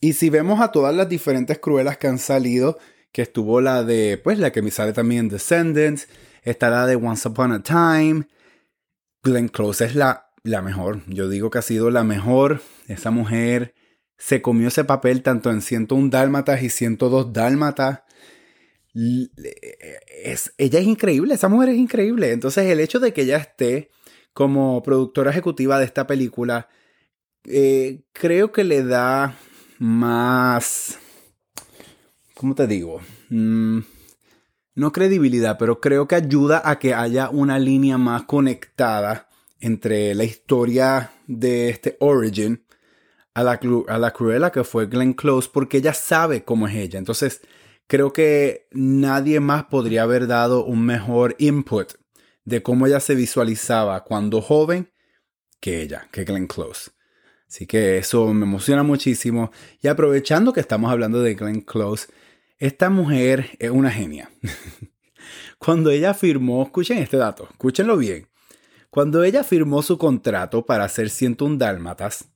Y 0.00 0.14
si 0.14 0.30
vemos 0.30 0.60
a 0.60 0.72
todas 0.72 0.94
las 0.94 1.08
diferentes 1.08 1.58
Cruelas 1.58 1.96
que 1.96 2.08
han 2.08 2.18
salido, 2.18 2.78
que 3.12 3.22
estuvo 3.22 3.60
la 3.60 3.84
de, 3.84 4.20
pues 4.22 4.38
la 4.38 4.52
que 4.52 4.62
me 4.62 4.70
sale 4.70 4.92
también 4.92 5.28
Descendants, 5.28 6.08
está 6.42 6.70
la 6.70 6.86
de 6.86 6.96
Once 6.96 7.28
Upon 7.28 7.52
a 7.52 7.62
Time. 7.62 8.26
Glenn 9.22 9.48
Close 9.48 9.84
es 9.84 9.94
la, 9.94 10.30
la 10.42 10.60
mejor, 10.60 11.02
yo 11.06 11.28
digo 11.28 11.50
que 11.50 11.58
ha 11.58 11.62
sido 11.62 11.90
la 11.90 12.04
mejor. 12.04 12.60
Esa 12.88 13.10
mujer 13.10 13.74
se 14.18 14.42
comió 14.42 14.68
ese 14.68 14.84
papel 14.84 15.22
tanto 15.22 15.50
en 15.50 15.62
101 15.62 16.10
Dálmatas 16.10 16.62
y 16.62 16.68
102 16.68 17.32
Dálmatas. 17.32 18.02
Es, 18.94 20.52
ella 20.58 20.78
es 20.78 20.86
increíble, 20.86 21.34
esa 21.34 21.48
mujer 21.48 21.70
es 21.70 21.78
increíble. 21.78 22.32
Entonces 22.32 22.66
el 22.66 22.80
hecho 22.80 23.00
de 23.00 23.12
que 23.12 23.22
ella 23.22 23.38
esté 23.38 23.90
como 24.32 24.82
productora 24.82 25.30
ejecutiva 25.30 25.78
de 25.78 25.84
esta 25.84 26.06
película, 26.06 26.68
eh, 27.44 28.02
creo 28.12 28.52
que 28.52 28.64
le 28.64 28.84
da 28.84 29.36
más 29.78 30.98
¿cómo 32.42 32.56
te 32.56 32.66
digo? 32.66 33.00
Mm, 33.28 33.82
no 34.74 34.90
credibilidad, 34.90 35.56
pero 35.58 35.80
creo 35.80 36.08
que 36.08 36.16
ayuda 36.16 36.60
a 36.64 36.80
que 36.80 36.92
haya 36.92 37.30
una 37.30 37.56
línea 37.60 37.98
más 37.98 38.24
conectada 38.24 39.28
entre 39.60 40.12
la 40.16 40.24
historia 40.24 41.12
de 41.28 41.68
este 41.68 41.96
Origin 42.00 42.64
a 43.32 43.44
la, 43.44 43.60
a 43.86 43.98
la 43.98 44.10
Cruella 44.10 44.50
que 44.50 44.64
fue 44.64 44.86
Glenn 44.86 45.12
Close, 45.12 45.48
porque 45.52 45.76
ella 45.76 45.94
sabe 45.94 46.42
cómo 46.42 46.66
es 46.66 46.74
ella. 46.74 46.98
Entonces, 46.98 47.42
creo 47.86 48.12
que 48.12 48.68
nadie 48.72 49.40
más 49.40 49.64
podría 49.64 50.02
haber 50.02 50.26
dado 50.26 50.64
un 50.64 50.84
mejor 50.84 51.36
input 51.38 51.92
de 52.44 52.62
cómo 52.62 52.86
ella 52.86 53.00
se 53.00 53.14
visualizaba 53.14 54.04
cuando 54.04 54.40
joven 54.40 54.92
que 55.60 55.82
ella, 55.82 56.08
que 56.10 56.24
Glenn 56.24 56.46
Close. 56.46 56.90
Así 57.48 57.66
que 57.66 57.98
eso 57.98 58.32
me 58.32 58.46
emociona 58.46 58.82
muchísimo. 58.82 59.52
Y 59.80 59.88
aprovechando 59.88 60.52
que 60.52 60.60
estamos 60.60 60.90
hablando 60.90 61.22
de 61.22 61.34
Glenn 61.34 61.60
Close, 61.60 62.08
esta 62.58 62.90
mujer 62.90 63.50
es 63.58 63.70
una 63.70 63.90
genia. 63.90 64.30
Cuando 65.58 65.90
ella 65.90 66.14
firmó, 66.14 66.62
escuchen 66.64 66.98
este 66.98 67.16
dato, 67.16 67.48
escúchenlo 67.50 67.96
bien. 67.96 68.28
Cuando 68.90 69.22
ella 69.24 69.44
firmó 69.44 69.82
su 69.82 69.96
contrato 69.96 70.66
para 70.66 70.84
hacer 70.84 71.08
101 71.08 71.56
dálmatas, 71.56 72.26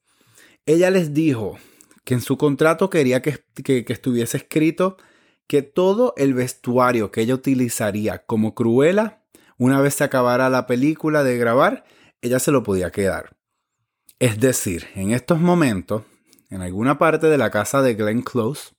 ella 0.64 0.90
les 0.90 1.12
dijo 1.12 1.58
que 2.04 2.14
en 2.14 2.20
su 2.20 2.36
contrato 2.36 2.88
quería 2.88 3.20
que, 3.20 3.38
que, 3.62 3.84
estuviese 3.88 4.36
escrito 4.36 4.96
que 5.46 5.62
todo 5.62 6.14
el 6.16 6.34
vestuario 6.34 7.10
que 7.10 7.22
ella 7.22 7.34
utilizaría 7.34 8.24
como 8.24 8.54
Cruella, 8.54 9.22
una 9.58 9.80
vez 9.80 9.94
se 9.94 10.04
acabara 10.04 10.50
la 10.50 10.66
película 10.66 11.22
de 11.24 11.38
grabar, 11.38 11.84
ella 12.20 12.38
se 12.38 12.50
lo 12.50 12.62
podía 12.62 12.90
quedar. 12.90 13.36
Es 14.18 14.40
decir, 14.40 14.86
en 14.94 15.12
estos 15.12 15.40
momentos, 15.40 16.02
en 16.50 16.62
alguna 16.62 16.98
parte 16.98 17.26
de 17.26 17.38
la 17.38 17.50
casa 17.50 17.82
de 17.82 17.94
Glenn 17.94 18.22
Close, 18.22 18.70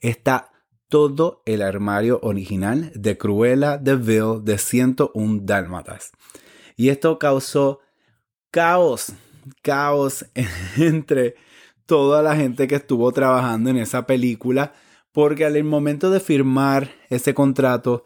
está 0.00 0.52
todo 0.88 1.42
el 1.46 1.62
armario 1.62 2.20
original 2.22 2.92
de 2.94 3.16
Cruella 3.16 3.78
de 3.78 3.96
Vil 3.96 4.44
de 4.44 4.58
101 4.58 5.40
Dálmatas. 5.42 6.12
Y 6.76 6.90
esto 6.90 7.18
causó 7.18 7.80
caos, 8.50 9.12
caos 9.62 10.26
entre 10.76 11.36
toda 11.86 12.22
la 12.22 12.36
gente 12.36 12.68
que 12.68 12.74
estuvo 12.74 13.10
trabajando 13.12 13.70
en 13.70 13.78
esa 13.78 14.06
película, 14.06 14.74
porque 15.12 15.44
al 15.44 15.62
momento 15.64 16.10
de 16.10 16.20
firmar 16.20 16.90
ese 17.10 17.34
contrato, 17.34 18.04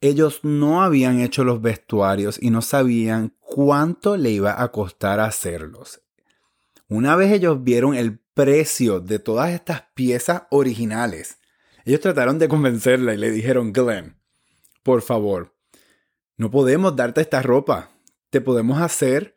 ellos 0.00 0.40
no 0.42 0.82
habían 0.82 1.20
hecho 1.20 1.44
los 1.44 1.62
vestuarios 1.62 2.38
y 2.40 2.50
no 2.50 2.62
sabían 2.62 3.34
cuánto 3.40 4.16
le 4.16 4.30
iba 4.30 4.62
a 4.62 4.70
costar 4.70 5.20
hacerlos. 5.20 6.02
Una 6.88 7.16
vez 7.16 7.32
ellos 7.32 7.62
vieron 7.64 7.94
el 7.94 8.18
precio 8.18 9.00
de 9.00 9.18
todas 9.18 9.50
estas 9.50 9.84
piezas 9.94 10.42
originales, 10.50 11.38
ellos 11.84 12.00
trataron 12.00 12.38
de 12.38 12.48
convencerla 12.48 13.14
y 13.14 13.16
le 13.16 13.30
dijeron, 13.30 13.72
Glenn, 13.72 14.16
por 14.82 15.02
favor, 15.02 15.54
no 16.36 16.50
podemos 16.50 16.94
darte 16.94 17.20
esta 17.20 17.42
ropa. 17.42 17.90
Te 18.30 18.40
podemos 18.40 18.80
hacer 18.80 19.34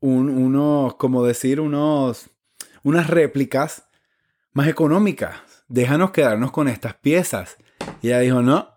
un, 0.00 0.30
unos, 0.30 0.94
como 0.96 1.24
decir, 1.24 1.60
unos, 1.60 2.30
unas 2.82 3.08
réplicas 3.08 3.88
más 4.52 4.68
económicas. 4.68 5.49
Déjanos 5.70 6.10
quedarnos 6.10 6.50
con 6.50 6.66
estas 6.66 6.94
piezas. 6.94 7.56
Y 8.02 8.08
ella 8.08 8.18
dijo, 8.18 8.42
no, 8.42 8.70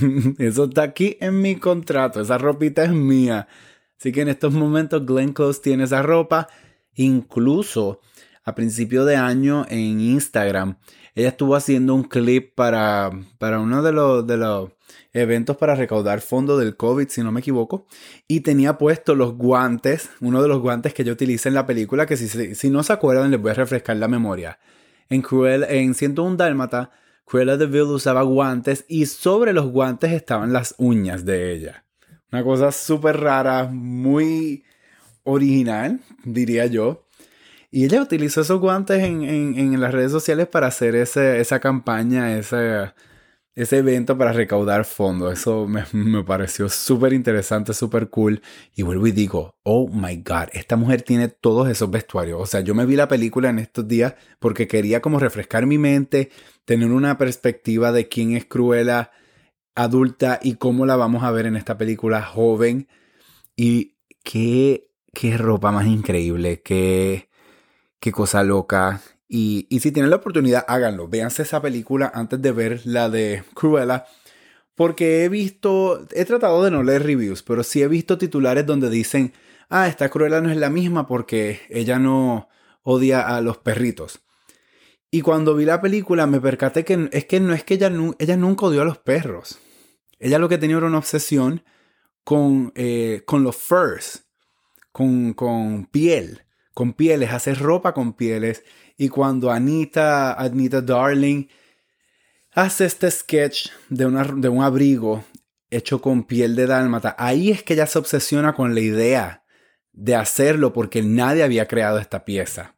eso 0.38 0.64
está 0.64 0.82
aquí 0.82 1.16
en 1.20 1.40
mi 1.40 1.54
contrato, 1.54 2.20
esa 2.20 2.38
ropita 2.38 2.82
es 2.82 2.90
mía. 2.90 3.46
Así 3.98 4.10
que 4.10 4.22
en 4.22 4.28
estos 4.28 4.52
momentos 4.52 5.06
Glenn 5.06 5.32
Close 5.32 5.60
tiene 5.62 5.84
esa 5.84 6.02
ropa. 6.02 6.48
Incluso 6.96 8.00
a 8.42 8.56
principio 8.56 9.04
de 9.04 9.14
año 9.14 9.64
en 9.68 10.00
Instagram, 10.00 10.76
ella 11.14 11.28
estuvo 11.28 11.54
haciendo 11.54 11.94
un 11.94 12.02
clip 12.02 12.52
para, 12.56 13.12
para 13.38 13.60
uno 13.60 13.82
de 13.82 13.92
los, 13.92 14.26
de 14.26 14.36
los 14.36 14.70
eventos 15.12 15.56
para 15.56 15.76
recaudar 15.76 16.20
fondos 16.20 16.58
del 16.58 16.76
COVID, 16.76 17.08
si 17.08 17.22
no 17.22 17.30
me 17.30 17.40
equivoco, 17.40 17.86
y 18.26 18.40
tenía 18.40 18.76
puesto 18.76 19.14
los 19.14 19.34
guantes, 19.34 20.10
uno 20.20 20.42
de 20.42 20.48
los 20.48 20.60
guantes 20.60 20.94
que 20.94 21.04
yo 21.04 21.12
utilicé 21.12 21.48
en 21.48 21.54
la 21.54 21.66
película, 21.66 22.06
que 22.06 22.16
si, 22.16 22.54
si 22.56 22.70
no 22.70 22.82
se 22.82 22.92
acuerdan 22.92 23.30
les 23.30 23.40
voy 23.40 23.52
a 23.52 23.54
refrescar 23.54 23.96
la 23.96 24.08
memoria. 24.08 24.58
En, 25.08 25.22
Cruel, 25.22 25.64
en 25.64 25.94
101 25.94 26.36
Dálmata, 26.36 26.90
Cruella 27.24 27.56
de 27.56 27.66
Vil 27.66 27.82
usaba 27.82 28.22
guantes 28.22 28.84
y 28.88 29.06
sobre 29.06 29.52
los 29.52 29.66
guantes 29.66 30.12
estaban 30.12 30.52
las 30.52 30.74
uñas 30.78 31.24
de 31.24 31.52
ella. 31.52 31.84
Una 32.30 32.42
cosa 32.42 32.72
súper 32.72 33.20
rara, 33.20 33.68
muy 33.70 34.64
original, 35.22 36.00
diría 36.24 36.66
yo. 36.66 37.06
Y 37.70 37.84
ella 37.84 38.02
utilizó 38.02 38.42
esos 38.42 38.60
guantes 38.60 39.02
en, 39.02 39.80
las 39.80 39.92
redes 39.92 40.12
sociales 40.12 40.46
para 40.46 40.68
hacer 40.68 40.94
esa 40.94 41.60
campaña, 41.60 42.36
ese, 42.38 42.92
ese 43.54 43.78
evento 43.78 44.18
para 44.18 44.32
recaudar 44.32 44.84
fondos. 44.84 45.32
Eso 45.32 45.66
me, 45.66 46.24
pareció 46.24 46.68
súper 46.68 47.12
interesante, 47.12 47.74
súper 47.74 48.10
cool. 48.10 48.42
Y 48.74 48.82
vuelvo 48.82 49.06
y 49.06 49.12
digo, 49.12 49.56
oh 49.62 49.88
my 49.88 50.16
god, 50.18 50.48
esta 50.52 50.76
mujer 50.76 51.02
tiene 51.02 51.28
todos 51.28 51.68
esos 51.68 51.90
vestuarios. 51.90 52.40
O 52.40 52.46
sea, 52.46 52.60
yo 52.60 52.74
me 52.74 52.86
vi 52.86 52.96
la 52.96 53.08
película 53.08 53.50
en 53.50 53.58
estos 53.58 53.86
días 53.86 54.14
porque 54.38 54.68
quería 54.68 55.00
como 55.00 55.18
refrescar 55.18 55.66
mi 55.66 55.78
mente, 55.78 56.30
tener 56.64 56.90
una 56.90 57.18
perspectiva 57.18 57.92
de 57.92 58.08
quién 58.08 58.36
es 58.36 58.44
Cruella 58.46 59.10
adulta 59.76 60.38
y 60.42 60.54
cómo 60.54 60.86
la 60.86 60.96
vamos 60.96 61.24
a 61.24 61.30
ver 61.32 61.46
en 61.46 61.56
esta 61.56 61.76
película 61.78 62.22
joven. 62.22 62.88
Y 63.56 63.96
qué, 64.24 64.88
qué 65.12 65.36
ropa 65.38 65.72
más 65.72 65.86
increíble, 65.86 66.62
qué 66.62 67.28
qué 68.04 68.12
cosa 68.12 68.42
loca. 68.42 69.00
Y, 69.36 69.66
si 69.80 69.90
tienen 69.90 70.10
la 70.10 70.16
oportunidad, 70.16 70.64
háganlo. 70.68 71.08
Véanse 71.08 71.42
esa 71.42 71.60
película 71.60 72.08
antes 72.14 72.40
de 72.40 72.52
ver 72.52 72.82
la 72.84 73.10
de 73.10 73.42
Cruella. 73.52 74.06
Porque 74.76 75.24
he 75.24 75.28
visto, 75.28 76.06
he 76.12 76.24
tratado 76.24 76.62
de 76.62 76.70
no 76.70 76.84
leer 76.84 77.02
reviews, 77.02 77.42
pero 77.42 77.64
sí 77.64 77.82
he 77.82 77.88
visto 77.88 78.16
titulares 78.16 78.64
donde 78.64 78.90
dicen, 78.90 79.32
ah, 79.70 79.88
esta 79.88 80.08
Cruella 80.08 80.40
no 80.40 80.52
es 80.52 80.56
la 80.56 80.70
misma 80.70 81.08
porque 81.08 81.62
ella 81.68 81.98
no 81.98 82.48
odia 82.84 83.26
a 83.26 83.40
los 83.40 83.58
perritos. 83.58 84.20
Y 85.10 85.22
cuando 85.22 85.56
vi 85.56 85.64
la 85.64 85.80
película 85.80 86.28
me 86.28 86.40
percaté 86.40 86.84
que 86.84 87.08
es 87.10 87.24
que 87.24 87.40
no 87.40 87.54
es 87.54 87.64
que 87.64 87.74
ella, 87.74 87.90
ella 88.20 88.36
nunca 88.36 88.66
odió 88.66 88.82
a 88.82 88.84
los 88.84 88.98
perros. 88.98 89.58
Ella 90.20 90.38
lo 90.38 90.48
que 90.48 90.58
tenía 90.58 90.76
era 90.76 90.86
una 90.86 90.98
obsesión 90.98 91.64
con, 92.22 92.72
eh, 92.76 93.22
con 93.26 93.42
los 93.42 93.56
furs, 93.56 94.26
con, 94.92 95.34
con 95.34 95.86
piel, 95.86 96.44
con 96.74 96.92
pieles, 96.92 97.32
hacer 97.32 97.58
ropa 97.58 97.94
con 97.94 98.12
pieles. 98.12 98.64
Y 98.98 99.08
cuando 99.08 99.50
Anita, 99.50 100.34
Anita 100.34 100.82
Darling 100.82 101.46
hace 102.52 102.84
este 102.84 103.10
sketch 103.10 103.70
de, 103.88 104.06
una, 104.06 104.24
de 104.24 104.48
un 104.48 104.62
abrigo 104.62 105.24
hecho 105.70 106.00
con 106.00 106.24
piel 106.24 106.54
de 106.56 106.66
dálmata, 106.66 107.16
ahí 107.18 107.50
es 107.50 107.62
que 107.62 107.74
ella 107.74 107.86
se 107.86 107.98
obsesiona 107.98 108.52
con 108.52 108.74
la 108.74 108.80
idea 108.80 109.44
de 109.92 110.14
hacerlo 110.16 110.72
porque 110.72 111.02
nadie 111.02 111.42
había 111.42 111.66
creado 111.66 111.98
esta 111.98 112.24
pieza. 112.24 112.74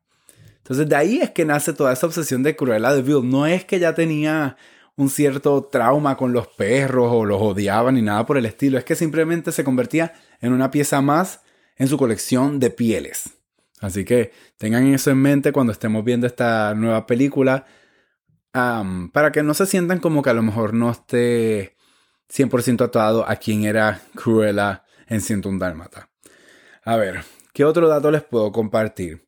Entonces 0.58 0.88
de 0.88 0.96
ahí 0.96 1.18
es 1.18 1.30
que 1.30 1.44
nace 1.44 1.72
toda 1.72 1.92
esa 1.92 2.06
obsesión 2.06 2.42
de 2.42 2.56
Cruella 2.56 2.92
de 2.92 3.02
Vil. 3.02 3.28
No 3.28 3.46
es 3.46 3.64
que 3.64 3.78
ya 3.78 3.94
tenía 3.94 4.56
un 4.96 5.10
cierto 5.10 5.64
trauma 5.64 6.16
con 6.16 6.32
los 6.32 6.48
perros 6.48 7.08
o 7.12 7.24
los 7.24 7.40
odiaba 7.40 7.92
ni 7.92 8.02
nada 8.02 8.26
por 8.26 8.36
el 8.36 8.46
estilo. 8.46 8.76
Es 8.76 8.84
que 8.84 8.96
simplemente 8.96 9.52
se 9.52 9.64
convertía 9.64 10.14
en 10.40 10.52
una 10.52 10.70
pieza 10.70 11.00
más 11.00 11.40
en 11.76 11.88
su 11.88 11.96
colección 11.96 12.58
de 12.58 12.70
pieles. 12.70 13.30
Así 13.80 14.04
que 14.04 14.32
tengan 14.56 14.86
eso 14.86 15.10
en 15.10 15.18
mente 15.18 15.52
cuando 15.52 15.72
estemos 15.72 16.04
viendo 16.04 16.26
esta 16.26 16.74
nueva 16.74 17.06
película. 17.06 17.66
para 18.52 19.32
que 19.32 19.42
no 19.42 19.52
se 19.54 19.66
sientan 19.66 20.00
como 20.00 20.22
que 20.22 20.30
a 20.30 20.34
lo 20.34 20.42
mejor 20.42 20.72
no 20.72 20.90
esté 20.90 21.76
100% 22.32 22.84
atado 22.84 23.28
a 23.28 23.36
quién 23.36 23.64
era 23.64 24.00
Cruella 24.14 24.84
en 25.08 25.20
101 25.20 25.58
Dálmata. 25.58 26.08
A 26.84 26.96
ver, 26.96 27.24
¿qué 27.52 27.64
otro 27.64 27.88
dato 27.88 28.10
les 28.10 28.22
puedo 28.22 28.52
compartir? 28.52 29.26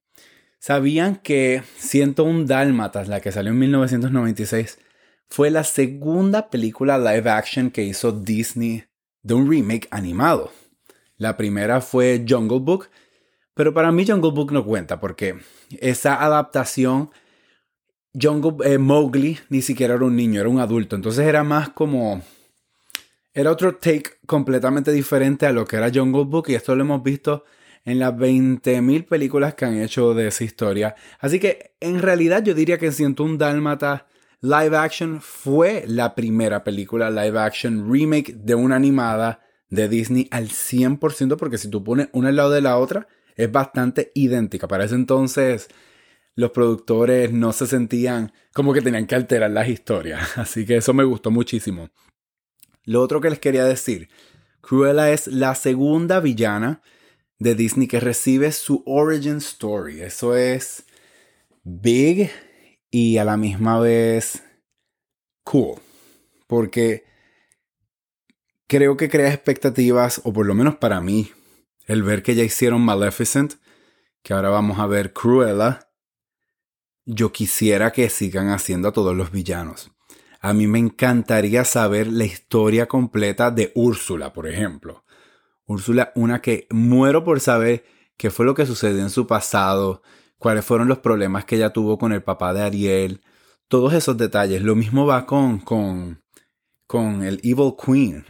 ¿Sabían 0.58 1.16
que 1.16 1.62
101 1.76 2.44
Dálmatas, 2.46 3.08
la 3.08 3.20
que 3.20 3.32
salió 3.32 3.52
en 3.52 3.58
1996, 3.58 4.78
fue 5.28 5.50
la 5.50 5.62
segunda 5.64 6.50
película 6.50 6.98
live 6.98 7.30
action 7.30 7.70
que 7.70 7.84
hizo 7.84 8.12
Disney 8.12 8.84
de 9.22 9.34
un 9.34 9.50
remake 9.50 9.88
animado? 9.90 10.52
La 11.16 11.36
primera 11.36 11.80
fue 11.80 12.24
Jungle 12.28 12.60
Book, 12.60 12.88
pero 13.58 13.74
para 13.74 13.90
mí 13.90 14.06
Jungle 14.06 14.30
Book 14.30 14.52
no 14.52 14.64
cuenta 14.64 15.00
porque 15.00 15.36
esa 15.80 16.22
adaptación, 16.22 17.10
Jungle, 18.14 18.54
eh, 18.64 18.78
Mowgli 18.78 19.36
ni 19.48 19.62
siquiera 19.62 19.94
era 19.94 20.04
un 20.04 20.14
niño, 20.14 20.38
era 20.38 20.48
un 20.48 20.60
adulto, 20.60 20.94
entonces 20.94 21.26
era 21.26 21.42
más 21.42 21.70
como... 21.70 22.22
Era 23.34 23.50
otro 23.50 23.74
take 23.74 24.20
completamente 24.26 24.92
diferente 24.92 25.44
a 25.44 25.50
lo 25.50 25.64
que 25.64 25.74
era 25.74 25.90
Jungle 25.92 26.22
Book 26.26 26.44
y 26.50 26.54
esto 26.54 26.76
lo 26.76 26.84
hemos 26.84 27.02
visto 27.02 27.46
en 27.84 27.98
las 27.98 28.14
20.000 28.14 29.08
películas 29.08 29.54
que 29.54 29.64
han 29.64 29.82
hecho 29.82 30.14
de 30.14 30.28
esa 30.28 30.44
historia. 30.44 30.94
Así 31.18 31.40
que 31.40 31.72
en 31.80 32.00
realidad 32.00 32.44
yo 32.44 32.54
diría 32.54 32.78
que 32.78 32.92
un 33.18 33.38
Dálmata 33.38 34.06
live 34.40 34.76
action 34.76 35.20
fue 35.20 35.82
la 35.88 36.14
primera 36.14 36.62
película 36.62 37.10
live 37.10 37.40
action 37.40 37.92
remake 37.92 38.34
de 38.36 38.54
una 38.54 38.76
animada 38.76 39.40
de 39.68 39.88
Disney 39.88 40.28
al 40.30 40.50
100% 40.50 41.36
porque 41.36 41.58
si 41.58 41.68
tú 41.68 41.82
pones 41.82 42.08
una 42.12 42.28
al 42.28 42.36
lado 42.36 42.50
de 42.52 42.60
la 42.60 42.78
otra 42.78 43.08
es 43.38 43.50
bastante 43.50 44.10
idéntica. 44.14 44.68
Para 44.68 44.84
ese 44.84 44.96
entonces 44.96 45.68
los 46.34 46.50
productores 46.50 47.32
no 47.32 47.52
se 47.52 47.66
sentían 47.66 48.32
como 48.52 48.74
que 48.74 48.82
tenían 48.82 49.06
que 49.06 49.14
alterar 49.14 49.50
las 49.50 49.68
historias. 49.68 50.20
Así 50.36 50.66
que 50.66 50.76
eso 50.76 50.92
me 50.92 51.04
gustó 51.04 51.30
muchísimo. 51.30 51.88
Lo 52.84 53.00
otro 53.00 53.20
que 53.20 53.30
les 53.30 53.38
quería 53.38 53.64
decir, 53.64 54.08
Cruella 54.60 55.10
es 55.10 55.28
la 55.28 55.54
segunda 55.54 56.20
villana 56.20 56.82
de 57.38 57.54
Disney 57.54 57.86
que 57.86 58.00
recibe 58.00 58.50
su 58.52 58.82
origin 58.86 59.36
story. 59.36 60.00
Eso 60.02 60.36
es 60.36 60.84
big 61.62 62.30
y 62.90 63.18
a 63.18 63.24
la 63.24 63.36
misma 63.36 63.78
vez 63.78 64.42
cool. 65.44 65.76
Porque 66.46 67.04
creo 68.66 68.96
que 68.96 69.08
crea 69.08 69.32
expectativas, 69.32 70.20
o 70.24 70.32
por 70.32 70.46
lo 70.46 70.54
menos 70.54 70.76
para 70.76 71.00
mí, 71.00 71.30
el 71.88 72.04
ver 72.04 72.22
que 72.22 72.36
ya 72.36 72.44
hicieron 72.44 72.82
Maleficent, 72.82 73.54
que 74.22 74.34
ahora 74.34 74.50
vamos 74.50 74.78
a 74.78 74.86
ver 74.86 75.12
Cruella. 75.12 75.90
Yo 77.04 77.32
quisiera 77.32 77.90
que 77.90 78.10
sigan 78.10 78.50
haciendo 78.50 78.88
a 78.88 78.92
todos 78.92 79.16
los 79.16 79.32
villanos. 79.32 79.90
A 80.40 80.52
mí 80.52 80.66
me 80.68 80.78
encantaría 80.78 81.64
saber 81.64 82.06
la 82.06 82.26
historia 82.26 82.86
completa 82.86 83.50
de 83.50 83.72
Úrsula, 83.74 84.32
por 84.32 84.46
ejemplo. 84.46 85.04
Úrsula, 85.64 86.12
una 86.14 86.40
que 86.42 86.66
muero 86.70 87.24
por 87.24 87.40
saber 87.40 87.84
qué 88.16 88.30
fue 88.30 88.44
lo 88.44 88.54
que 88.54 88.66
sucedió 88.66 89.00
en 89.00 89.10
su 89.10 89.26
pasado, 89.26 90.02
cuáles 90.36 90.64
fueron 90.64 90.88
los 90.88 90.98
problemas 90.98 91.46
que 91.46 91.56
ella 91.56 91.72
tuvo 91.72 91.98
con 91.98 92.12
el 92.12 92.22
papá 92.22 92.52
de 92.52 92.62
Ariel, 92.62 93.22
todos 93.66 93.94
esos 93.94 94.18
detalles. 94.18 94.62
Lo 94.62 94.76
mismo 94.76 95.06
va 95.06 95.24
con, 95.24 95.58
con, 95.58 96.22
con 96.86 97.22
el 97.22 97.40
Evil 97.42 97.72
Queen, 97.82 98.26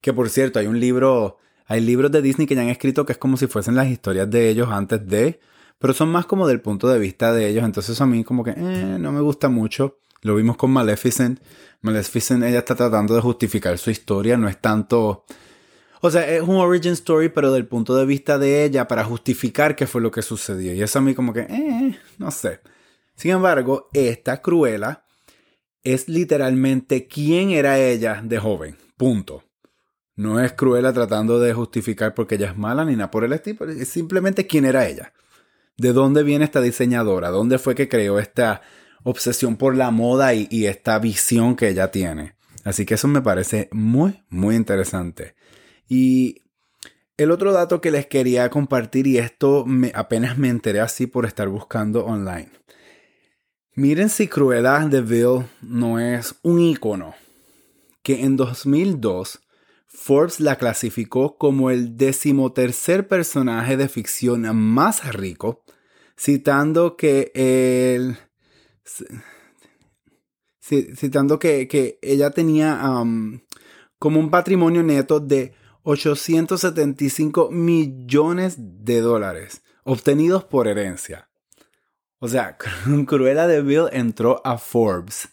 que 0.00 0.12
por 0.12 0.30
cierto 0.30 0.60
hay 0.60 0.68
un 0.68 0.78
libro, 0.78 1.38
hay 1.66 1.80
libros 1.80 2.12
de 2.12 2.22
Disney 2.22 2.46
que 2.46 2.54
ya 2.54 2.62
han 2.62 2.68
escrito 2.68 3.06
que 3.06 3.12
es 3.12 3.18
como 3.18 3.36
si 3.36 3.46
fuesen 3.46 3.74
las 3.74 3.88
historias 3.88 4.30
de 4.30 4.48
ellos 4.48 4.68
antes 4.70 5.06
de, 5.06 5.40
pero 5.78 5.92
son 5.92 6.10
más 6.10 6.26
como 6.26 6.46
del 6.46 6.60
punto 6.60 6.88
de 6.88 6.98
vista 6.98 7.32
de 7.32 7.48
ellos, 7.48 7.64
entonces 7.64 8.00
a 8.00 8.06
mí 8.06 8.24
como 8.24 8.44
que 8.44 8.50
eh, 8.50 8.96
no 8.98 9.12
me 9.12 9.20
gusta 9.20 9.48
mucho. 9.48 9.98
Lo 10.22 10.34
vimos 10.36 10.56
con 10.56 10.70
Maleficent. 10.70 11.40
Maleficent, 11.82 12.44
ella 12.44 12.60
está 12.60 12.74
tratando 12.74 13.14
de 13.14 13.20
justificar 13.20 13.76
su 13.76 13.90
historia, 13.90 14.38
no 14.38 14.48
es 14.48 14.58
tanto 14.58 15.24
o 16.06 16.10
sea, 16.10 16.28
es 16.28 16.42
un 16.42 16.56
origin 16.56 16.92
story, 16.92 17.30
pero 17.30 17.50
del 17.50 17.66
punto 17.66 17.96
de 17.96 18.04
vista 18.04 18.38
de 18.38 18.62
ella 18.62 18.86
para 18.86 19.04
justificar 19.04 19.74
qué 19.74 19.86
fue 19.86 20.02
lo 20.02 20.10
que 20.10 20.20
sucedió. 20.20 20.74
Y 20.74 20.82
eso 20.82 20.98
a 20.98 21.02
mí 21.02 21.14
como 21.14 21.32
que, 21.32 21.46
eh, 21.48 21.98
no 22.18 22.30
sé. 22.30 22.60
Sin 23.16 23.30
embargo, 23.30 23.88
esta 23.94 24.42
Cruella 24.42 25.02
es 25.82 26.06
literalmente 26.10 27.08
quién 27.08 27.52
era 27.52 27.78
ella 27.78 28.20
de 28.22 28.38
joven. 28.38 28.76
Punto. 28.98 29.44
No 30.16 30.38
es 30.40 30.52
Cruella 30.52 30.92
tratando 30.92 31.40
de 31.40 31.52
justificar 31.52 32.14
porque 32.14 32.36
ella 32.36 32.50
es 32.50 32.56
mala 32.56 32.84
ni 32.84 32.94
nada 32.94 33.10
por 33.10 33.24
el 33.24 33.32
estilo. 33.32 33.68
Es 33.68 33.88
simplemente 33.88 34.46
quién 34.46 34.64
era 34.64 34.86
ella. 34.86 35.12
¿De 35.76 35.92
dónde 35.92 36.22
viene 36.22 36.44
esta 36.44 36.60
diseñadora? 36.60 37.30
¿Dónde 37.30 37.58
fue 37.58 37.74
que 37.74 37.88
creó 37.88 38.18
esta 38.20 38.62
obsesión 39.02 39.56
por 39.56 39.76
la 39.76 39.90
moda 39.90 40.32
y, 40.32 40.66
esta 40.66 40.98
visión 41.00 41.56
que 41.56 41.68
ella 41.68 41.90
tiene? 41.90 42.36
Así 42.62 42.86
que 42.86 42.94
eso 42.94 43.08
me 43.08 43.22
parece 43.22 43.68
muy, 43.72 44.22
muy 44.28 44.54
interesante. 44.54 45.34
Y 45.88 46.42
el 47.16 47.32
otro 47.32 47.52
dato 47.52 47.80
que 47.80 47.90
les 47.90 48.06
quería 48.06 48.48
compartir, 48.50 49.08
y 49.08 49.18
esto 49.18 49.64
me, 49.66 49.90
apenas 49.94 50.38
me 50.38 50.48
enteré 50.48 50.80
así 50.80 51.08
por 51.08 51.26
estar 51.26 51.48
buscando 51.48 52.04
online. 52.04 52.50
Miren 53.74 54.08
si 54.08 54.28
Cruella 54.28 54.86
de 54.86 55.00
Vil 55.00 55.46
no 55.60 55.98
es 55.98 56.36
un 56.42 56.60
icono. 56.60 57.14
Que 58.04 58.22
en 58.22 58.36
2002 58.36 59.40
Forbes 59.94 60.40
la 60.40 60.56
clasificó 60.56 61.38
como 61.38 61.70
el 61.70 61.96
decimotercer 61.96 63.06
personaje 63.06 63.76
de 63.76 63.88
ficción 63.88 64.42
más 64.54 65.14
rico, 65.14 65.62
citando 66.18 66.96
que 66.96 67.30
el. 67.34 68.18
Citando 70.60 71.38
que, 71.38 71.98
ella 72.02 72.30
tenía 72.30 72.82
como 73.98 74.20
un 74.20 74.30
patrimonio 74.30 74.82
neto 74.82 75.20
de 75.20 75.54
875 75.84 77.50
millones 77.50 78.56
de 78.58 79.00
dólares 79.00 79.62
obtenidos 79.84 80.44
por 80.44 80.66
herencia. 80.66 81.30
O 82.18 82.28
sea, 82.28 82.56
Cruella 83.06 83.46
de 83.46 83.88
entró 83.92 84.40
a 84.44 84.58
Forbes 84.58 85.28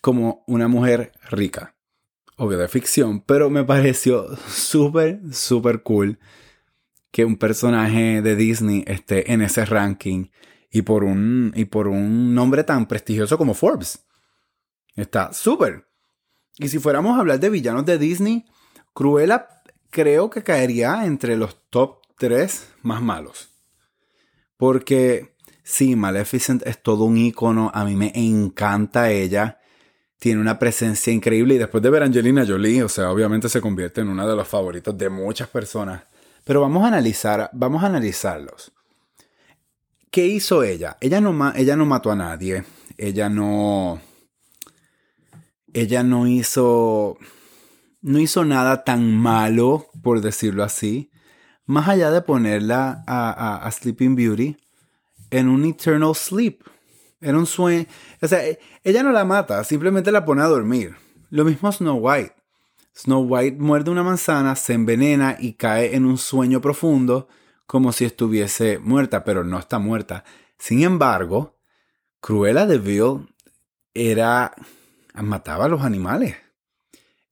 como 0.00 0.44
una 0.46 0.66
mujer 0.68 1.12
rica. 1.30 1.75
Obvio 2.36 2.58
de 2.58 2.68
ficción, 2.68 3.20
pero 3.20 3.48
me 3.48 3.64
pareció 3.64 4.36
súper, 4.48 5.20
súper 5.32 5.82
cool 5.82 6.18
que 7.10 7.24
un 7.24 7.36
personaje 7.36 8.20
de 8.20 8.36
Disney 8.36 8.84
esté 8.86 9.32
en 9.32 9.40
ese 9.40 9.64
ranking 9.64 10.26
y 10.70 10.82
por 10.82 11.02
un, 11.02 11.52
y 11.56 11.64
por 11.64 11.88
un 11.88 12.34
nombre 12.34 12.62
tan 12.62 12.86
prestigioso 12.86 13.38
como 13.38 13.54
Forbes. 13.54 14.04
Está 14.94 15.32
súper. 15.32 15.88
Y 16.58 16.68
si 16.68 16.78
fuéramos 16.78 17.16
a 17.16 17.20
hablar 17.20 17.40
de 17.40 17.48
villanos 17.48 17.86
de 17.86 17.96
Disney, 17.96 18.44
Cruella 18.92 19.48
creo 19.88 20.28
que 20.28 20.42
caería 20.42 21.06
entre 21.06 21.38
los 21.38 21.70
top 21.70 22.02
3 22.18 22.68
más 22.82 23.00
malos. 23.00 23.48
Porque 24.58 25.36
sí, 25.62 25.96
Maleficent 25.96 26.66
es 26.66 26.82
todo 26.82 27.04
un 27.04 27.16
icono, 27.16 27.70
a 27.72 27.84
mí 27.84 27.96
me 27.96 28.12
encanta 28.14 29.10
ella. 29.10 29.58
Tiene 30.18 30.40
una 30.40 30.58
presencia 30.58 31.12
increíble 31.12 31.54
y 31.54 31.58
después 31.58 31.82
de 31.82 31.90
ver 31.90 32.02
a 32.02 32.06
Angelina 32.06 32.46
Jolie, 32.46 32.82
o 32.82 32.88
sea, 32.88 33.10
obviamente 33.10 33.48
se 33.48 33.60
convierte 33.60 34.00
en 34.00 34.08
uno 34.08 34.26
de 34.26 34.34
los 34.34 34.48
favoritos 34.48 34.96
de 34.96 35.08
muchas 35.08 35.48
personas. 35.48 36.02
Pero 36.44 36.60
vamos 36.60 36.84
a 36.84 36.88
analizar, 36.88 37.50
vamos 37.52 37.82
a 37.82 37.86
analizarlos. 37.86 38.72
¿Qué 40.10 40.26
hizo 40.26 40.62
ella? 40.62 40.96
Ella 41.00 41.20
no, 41.20 41.52
ella 41.54 41.76
no 41.76 41.84
mató 41.84 42.10
a 42.10 42.16
nadie. 42.16 42.64
Ella 42.96 43.28
no. 43.28 44.00
Ella 45.74 46.02
no 46.02 46.26
hizo 46.26 47.18
no 48.06 48.20
hizo 48.20 48.44
nada 48.44 48.84
tan 48.84 49.16
malo, 49.16 49.90
por 50.00 50.20
decirlo 50.20 50.62
así, 50.62 51.10
más 51.64 51.88
allá 51.88 52.12
de 52.12 52.22
ponerla 52.22 53.02
a, 53.08 53.68
Sleeping 53.72 54.14
Beauty 54.14 54.56
en 55.30 55.48
un 55.48 55.64
eternal 55.64 56.14
sleep. 56.14 56.62
Era 57.20 57.38
un 57.38 57.46
sueño. 57.46 57.86
O 58.20 58.28
sea, 58.28 58.40
ella 58.84 59.02
no 59.02 59.12
la 59.12 59.24
mata, 59.24 59.62
simplemente 59.64 60.12
la 60.12 60.24
pone 60.24 60.42
a 60.42 60.46
dormir. 60.46 60.96
Lo 61.30 61.44
mismo 61.44 61.70
Snow 61.72 61.98
White. 61.98 62.34
Snow 62.94 63.26
White 63.26 63.58
muerde 63.58 63.90
una 63.90 64.02
manzana, 64.02 64.56
se 64.56 64.72
envenena 64.72 65.36
y 65.38 65.54
cae 65.54 65.94
en 65.94 66.06
un 66.06 66.18
sueño 66.18 66.60
profundo 66.60 67.28
como 67.66 67.92
si 67.92 68.04
estuviese 68.04 68.78
muerta, 68.78 69.24
pero 69.24 69.44
no 69.44 69.58
está 69.58 69.78
muerta. 69.78 70.24
Sin 70.58 70.82
embargo, 70.82 71.58
Cruella 72.20 72.66
de 72.66 72.78
Vil 72.78 73.34
era 73.92 74.54
mataba 75.14 75.66
a 75.66 75.68
los 75.68 75.82
animales. 75.82 76.36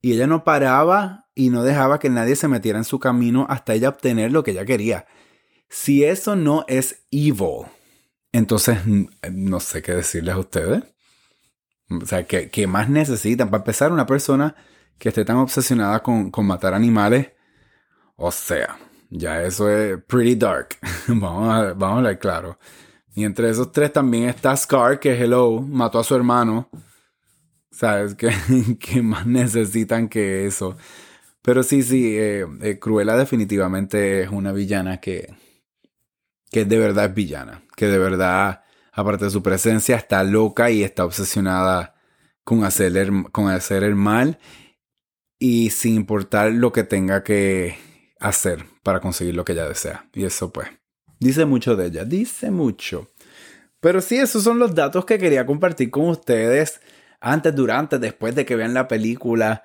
Y 0.01 0.13
ella 0.13 0.27
no 0.27 0.45
paraba 0.45 1.29
y 1.35 1.51
no 1.51 1.63
dejaba 1.63 1.99
que 1.99 2.11
nadie 2.11 2.37
se 2.37 2.49
metiera 2.49 2.79
en 2.79 2.85
su 2.85 2.99
camino 2.99 3.47
hasta 3.49 3.75
ella 3.75 3.89
obtener 3.89 4.33
lo 4.33 4.43
que 4.43 4.51
ella 4.51 4.65
quería. 4.65 5.07
Si 5.69 6.05
eso 6.05 6.37
no 6.37 6.65
es 6.69 7.07
evil, 7.11 7.67
entonces 8.35 8.79
no 9.31 9.61
sé 9.61 9.81
qué 9.81 9.95
decirles 9.95 10.35
a 10.35 10.39
ustedes. 10.39 10.83
O 11.89 12.05
sea, 12.05 12.27
¿qué, 12.27 12.67
más 12.67 12.89
necesitan? 12.89 13.49
Para 13.49 13.61
empezar, 13.61 13.93
una 13.93 14.07
persona 14.07 14.57
que 14.99 15.11
esté 15.11 15.25
tan 15.25 15.37
obsesionada 15.37 16.03
con, 16.03 16.33
matar 16.45 16.75
animales, 16.75 17.31
o 18.17 18.33
sea, 18.33 18.77
ya 19.09 19.41
eso 19.45 19.71
es 19.71 20.03
pretty 20.03 20.35
dark. 20.35 20.77
vamos, 21.09 21.49
a, 21.49 21.75
vamos 21.75 21.95
a 21.95 21.99
hablar 21.99 22.19
claro. 22.19 22.59
Y 23.15 23.25
entre 23.25 23.51
esos 23.51 23.71
tres 23.71 23.93
también 23.93 24.29
está 24.29 24.57
Scar, 24.57 24.99
que 24.99 25.13
hello, 25.13 25.61
mató 25.61 26.01
a 26.01 26.05
su 26.05 26.17
hermano. 26.17 26.69
¿Sabes? 27.71 28.17
¿Qué, 28.81 29.03
más 29.03 29.27
necesitan 29.27 30.09
que 30.09 30.47
eso? 30.47 30.77
Pero 31.41 31.63
sí, 31.63 31.85
sí, 31.85 32.17
eh, 32.19 32.47
eh, 32.63 32.79
Cruella 32.81 33.17
definitivamente 33.17 34.23
es 34.23 34.31
una 34.31 34.51
villana 34.51 35.01
que, 35.01 35.35
que 36.55 36.65
de 36.65 36.79
verdad 36.79 37.07
es 37.07 37.15
villana. 37.15 37.65
Que 37.75 37.89
de 37.89 37.99
verdad, 37.99 38.63
aparte 38.93 39.25
de 39.25 39.33
su 39.33 39.43
presencia, 39.43 39.97
está 39.97 40.23
loca 40.23 40.71
y 40.71 40.85
está 40.85 41.05
obsesionada 41.05 41.97
con 42.45 42.63
hacer 42.63 42.97
el, 42.97 43.25
con 43.33 43.49
hacer 43.49 43.83
el 43.83 43.97
mal 43.97 44.39
y 45.41 45.71
sin 45.71 45.97
importar 45.97 46.53
lo 46.53 46.71
que 46.71 46.85
tenga 46.85 47.25
que 47.25 47.77
hacer 48.21 48.67
para 48.85 49.01
conseguir 49.01 49.35
lo 49.35 49.45
que 49.45 49.51
ella 49.51 49.69
desea. 49.69 50.09
Y 50.13 50.25
eso 50.25 50.53
pues, 50.53 50.69
dice 51.19 51.45
mucho 51.45 51.75
de 51.75 51.87
ella, 51.87 52.05
dice 52.05 52.53
mucho. 52.53 53.11
Pero 53.81 54.01
sí, 54.01 54.19
esos 54.19 54.45
son 54.45 54.61
los 54.61 54.77
datos 54.77 55.05
que 55.07 55.19
quería 55.19 55.47
compartir 55.47 55.91
con 55.91 56.09
ustedes 56.09 56.81
antes, 57.19 57.53
durante, 57.53 57.99
después 57.99 58.37
de 58.37 58.45
que 58.45 58.55
vean 58.55 58.75
la 58.75 58.87
película. 58.87 59.65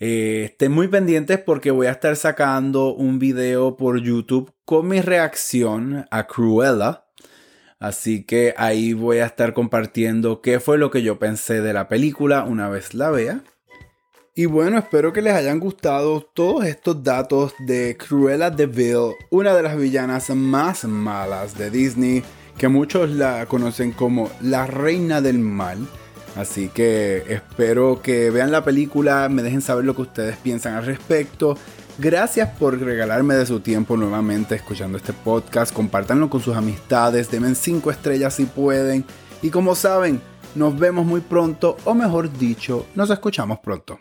Eh, 0.00 0.46
estén 0.46 0.72
muy 0.72 0.88
pendientes 0.88 1.38
porque 1.38 1.70
voy 1.70 1.86
a 1.86 1.92
estar 1.92 2.16
sacando 2.16 2.94
un 2.94 3.18
video 3.18 3.76
por 3.76 4.00
YouTube 4.00 4.52
con 4.64 4.88
mi 4.88 5.00
reacción 5.00 6.06
a 6.10 6.26
Cruella. 6.26 7.04
Así 7.78 8.24
que 8.24 8.54
ahí 8.56 8.92
voy 8.92 9.18
a 9.18 9.26
estar 9.26 9.52
compartiendo 9.52 10.40
qué 10.40 10.58
fue 10.58 10.78
lo 10.78 10.90
que 10.90 11.02
yo 11.02 11.18
pensé 11.18 11.60
de 11.60 11.72
la 11.72 11.88
película 11.88 12.44
una 12.44 12.68
vez 12.68 12.94
la 12.94 13.10
vea. 13.10 13.42
Y 14.36 14.46
bueno, 14.46 14.78
espero 14.78 15.12
que 15.12 15.22
les 15.22 15.34
hayan 15.34 15.60
gustado 15.60 16.20
todos 16.20 16.64
estos 16.64 17.04
datos 17.04 17.54
de 17.60 17.96
Cruella 17.96 18.50
de 18.50 18.66
Vil, 18.66 19.12
una 19.30 19.54
de 19.54 19.62
las 19.62 19.78
villanas 19.78 20.28
más 20.30 20.84
malas 20.84 21.56
de 21.56 21.70
Disney, 21.70 22.24
que 22.58 22.66
muchos 22.66 23.10
la 23.10 23.46
conocen 23.46 23.92
como 23.92 24.28
la 24.40 24.66
reina 24.66 25.20
del 25.20 25.38
mal. 25.38 25.86
Así 26.36 26.68
que 26.68 27.24
espero 27.28 28.02
que 28.02 28.30
vean 28.30 28.50
la 28.50 28.64
película, 28.64 29.28
me 29.28 29.42
dejen 29.42 29.62
saber 29.62 29.84
lo 29.84 29.94
que 29.94 30.02
ustedes 30.02 30.36
piensan 30.36 30.74
al 30.74 30.84
respecto. 30.84 31.56
Gracias 31.98 32.50
por 32.58 32.78
regalarme 32.80 33.34
de 33.34 33.46
su 33.46 33.60
tiempo 33.60 33.96
nuevamente 33.96 34.56
escuchando 34.56 34.98
este 34.98 35.12
podcast. 35.12 35.72
Compártanlo 35.72 36.28
con 36.28 36.40
sus 36.40 36.56
amistades, 36.56 37.30
denme 37.30 37.54
5 37.54 37.90
estrellas 37.90 38.34
si 38.34 38.46
pueden. 38.46 39.04
Y 39.42 39.50
como 39.50 39.76
saben, 39.76 40.20
nos 40.56 40.76
vemos 40.76 41.06
muy 41.06 41.20
pronto, 41.20 41.76
o 41.84 41.94
mejor 41.94 42.36
dicho, 42.36 42.86
nos 42.94 43.10
escuchamos 43.10 43.60
pronto. 43.60 44.00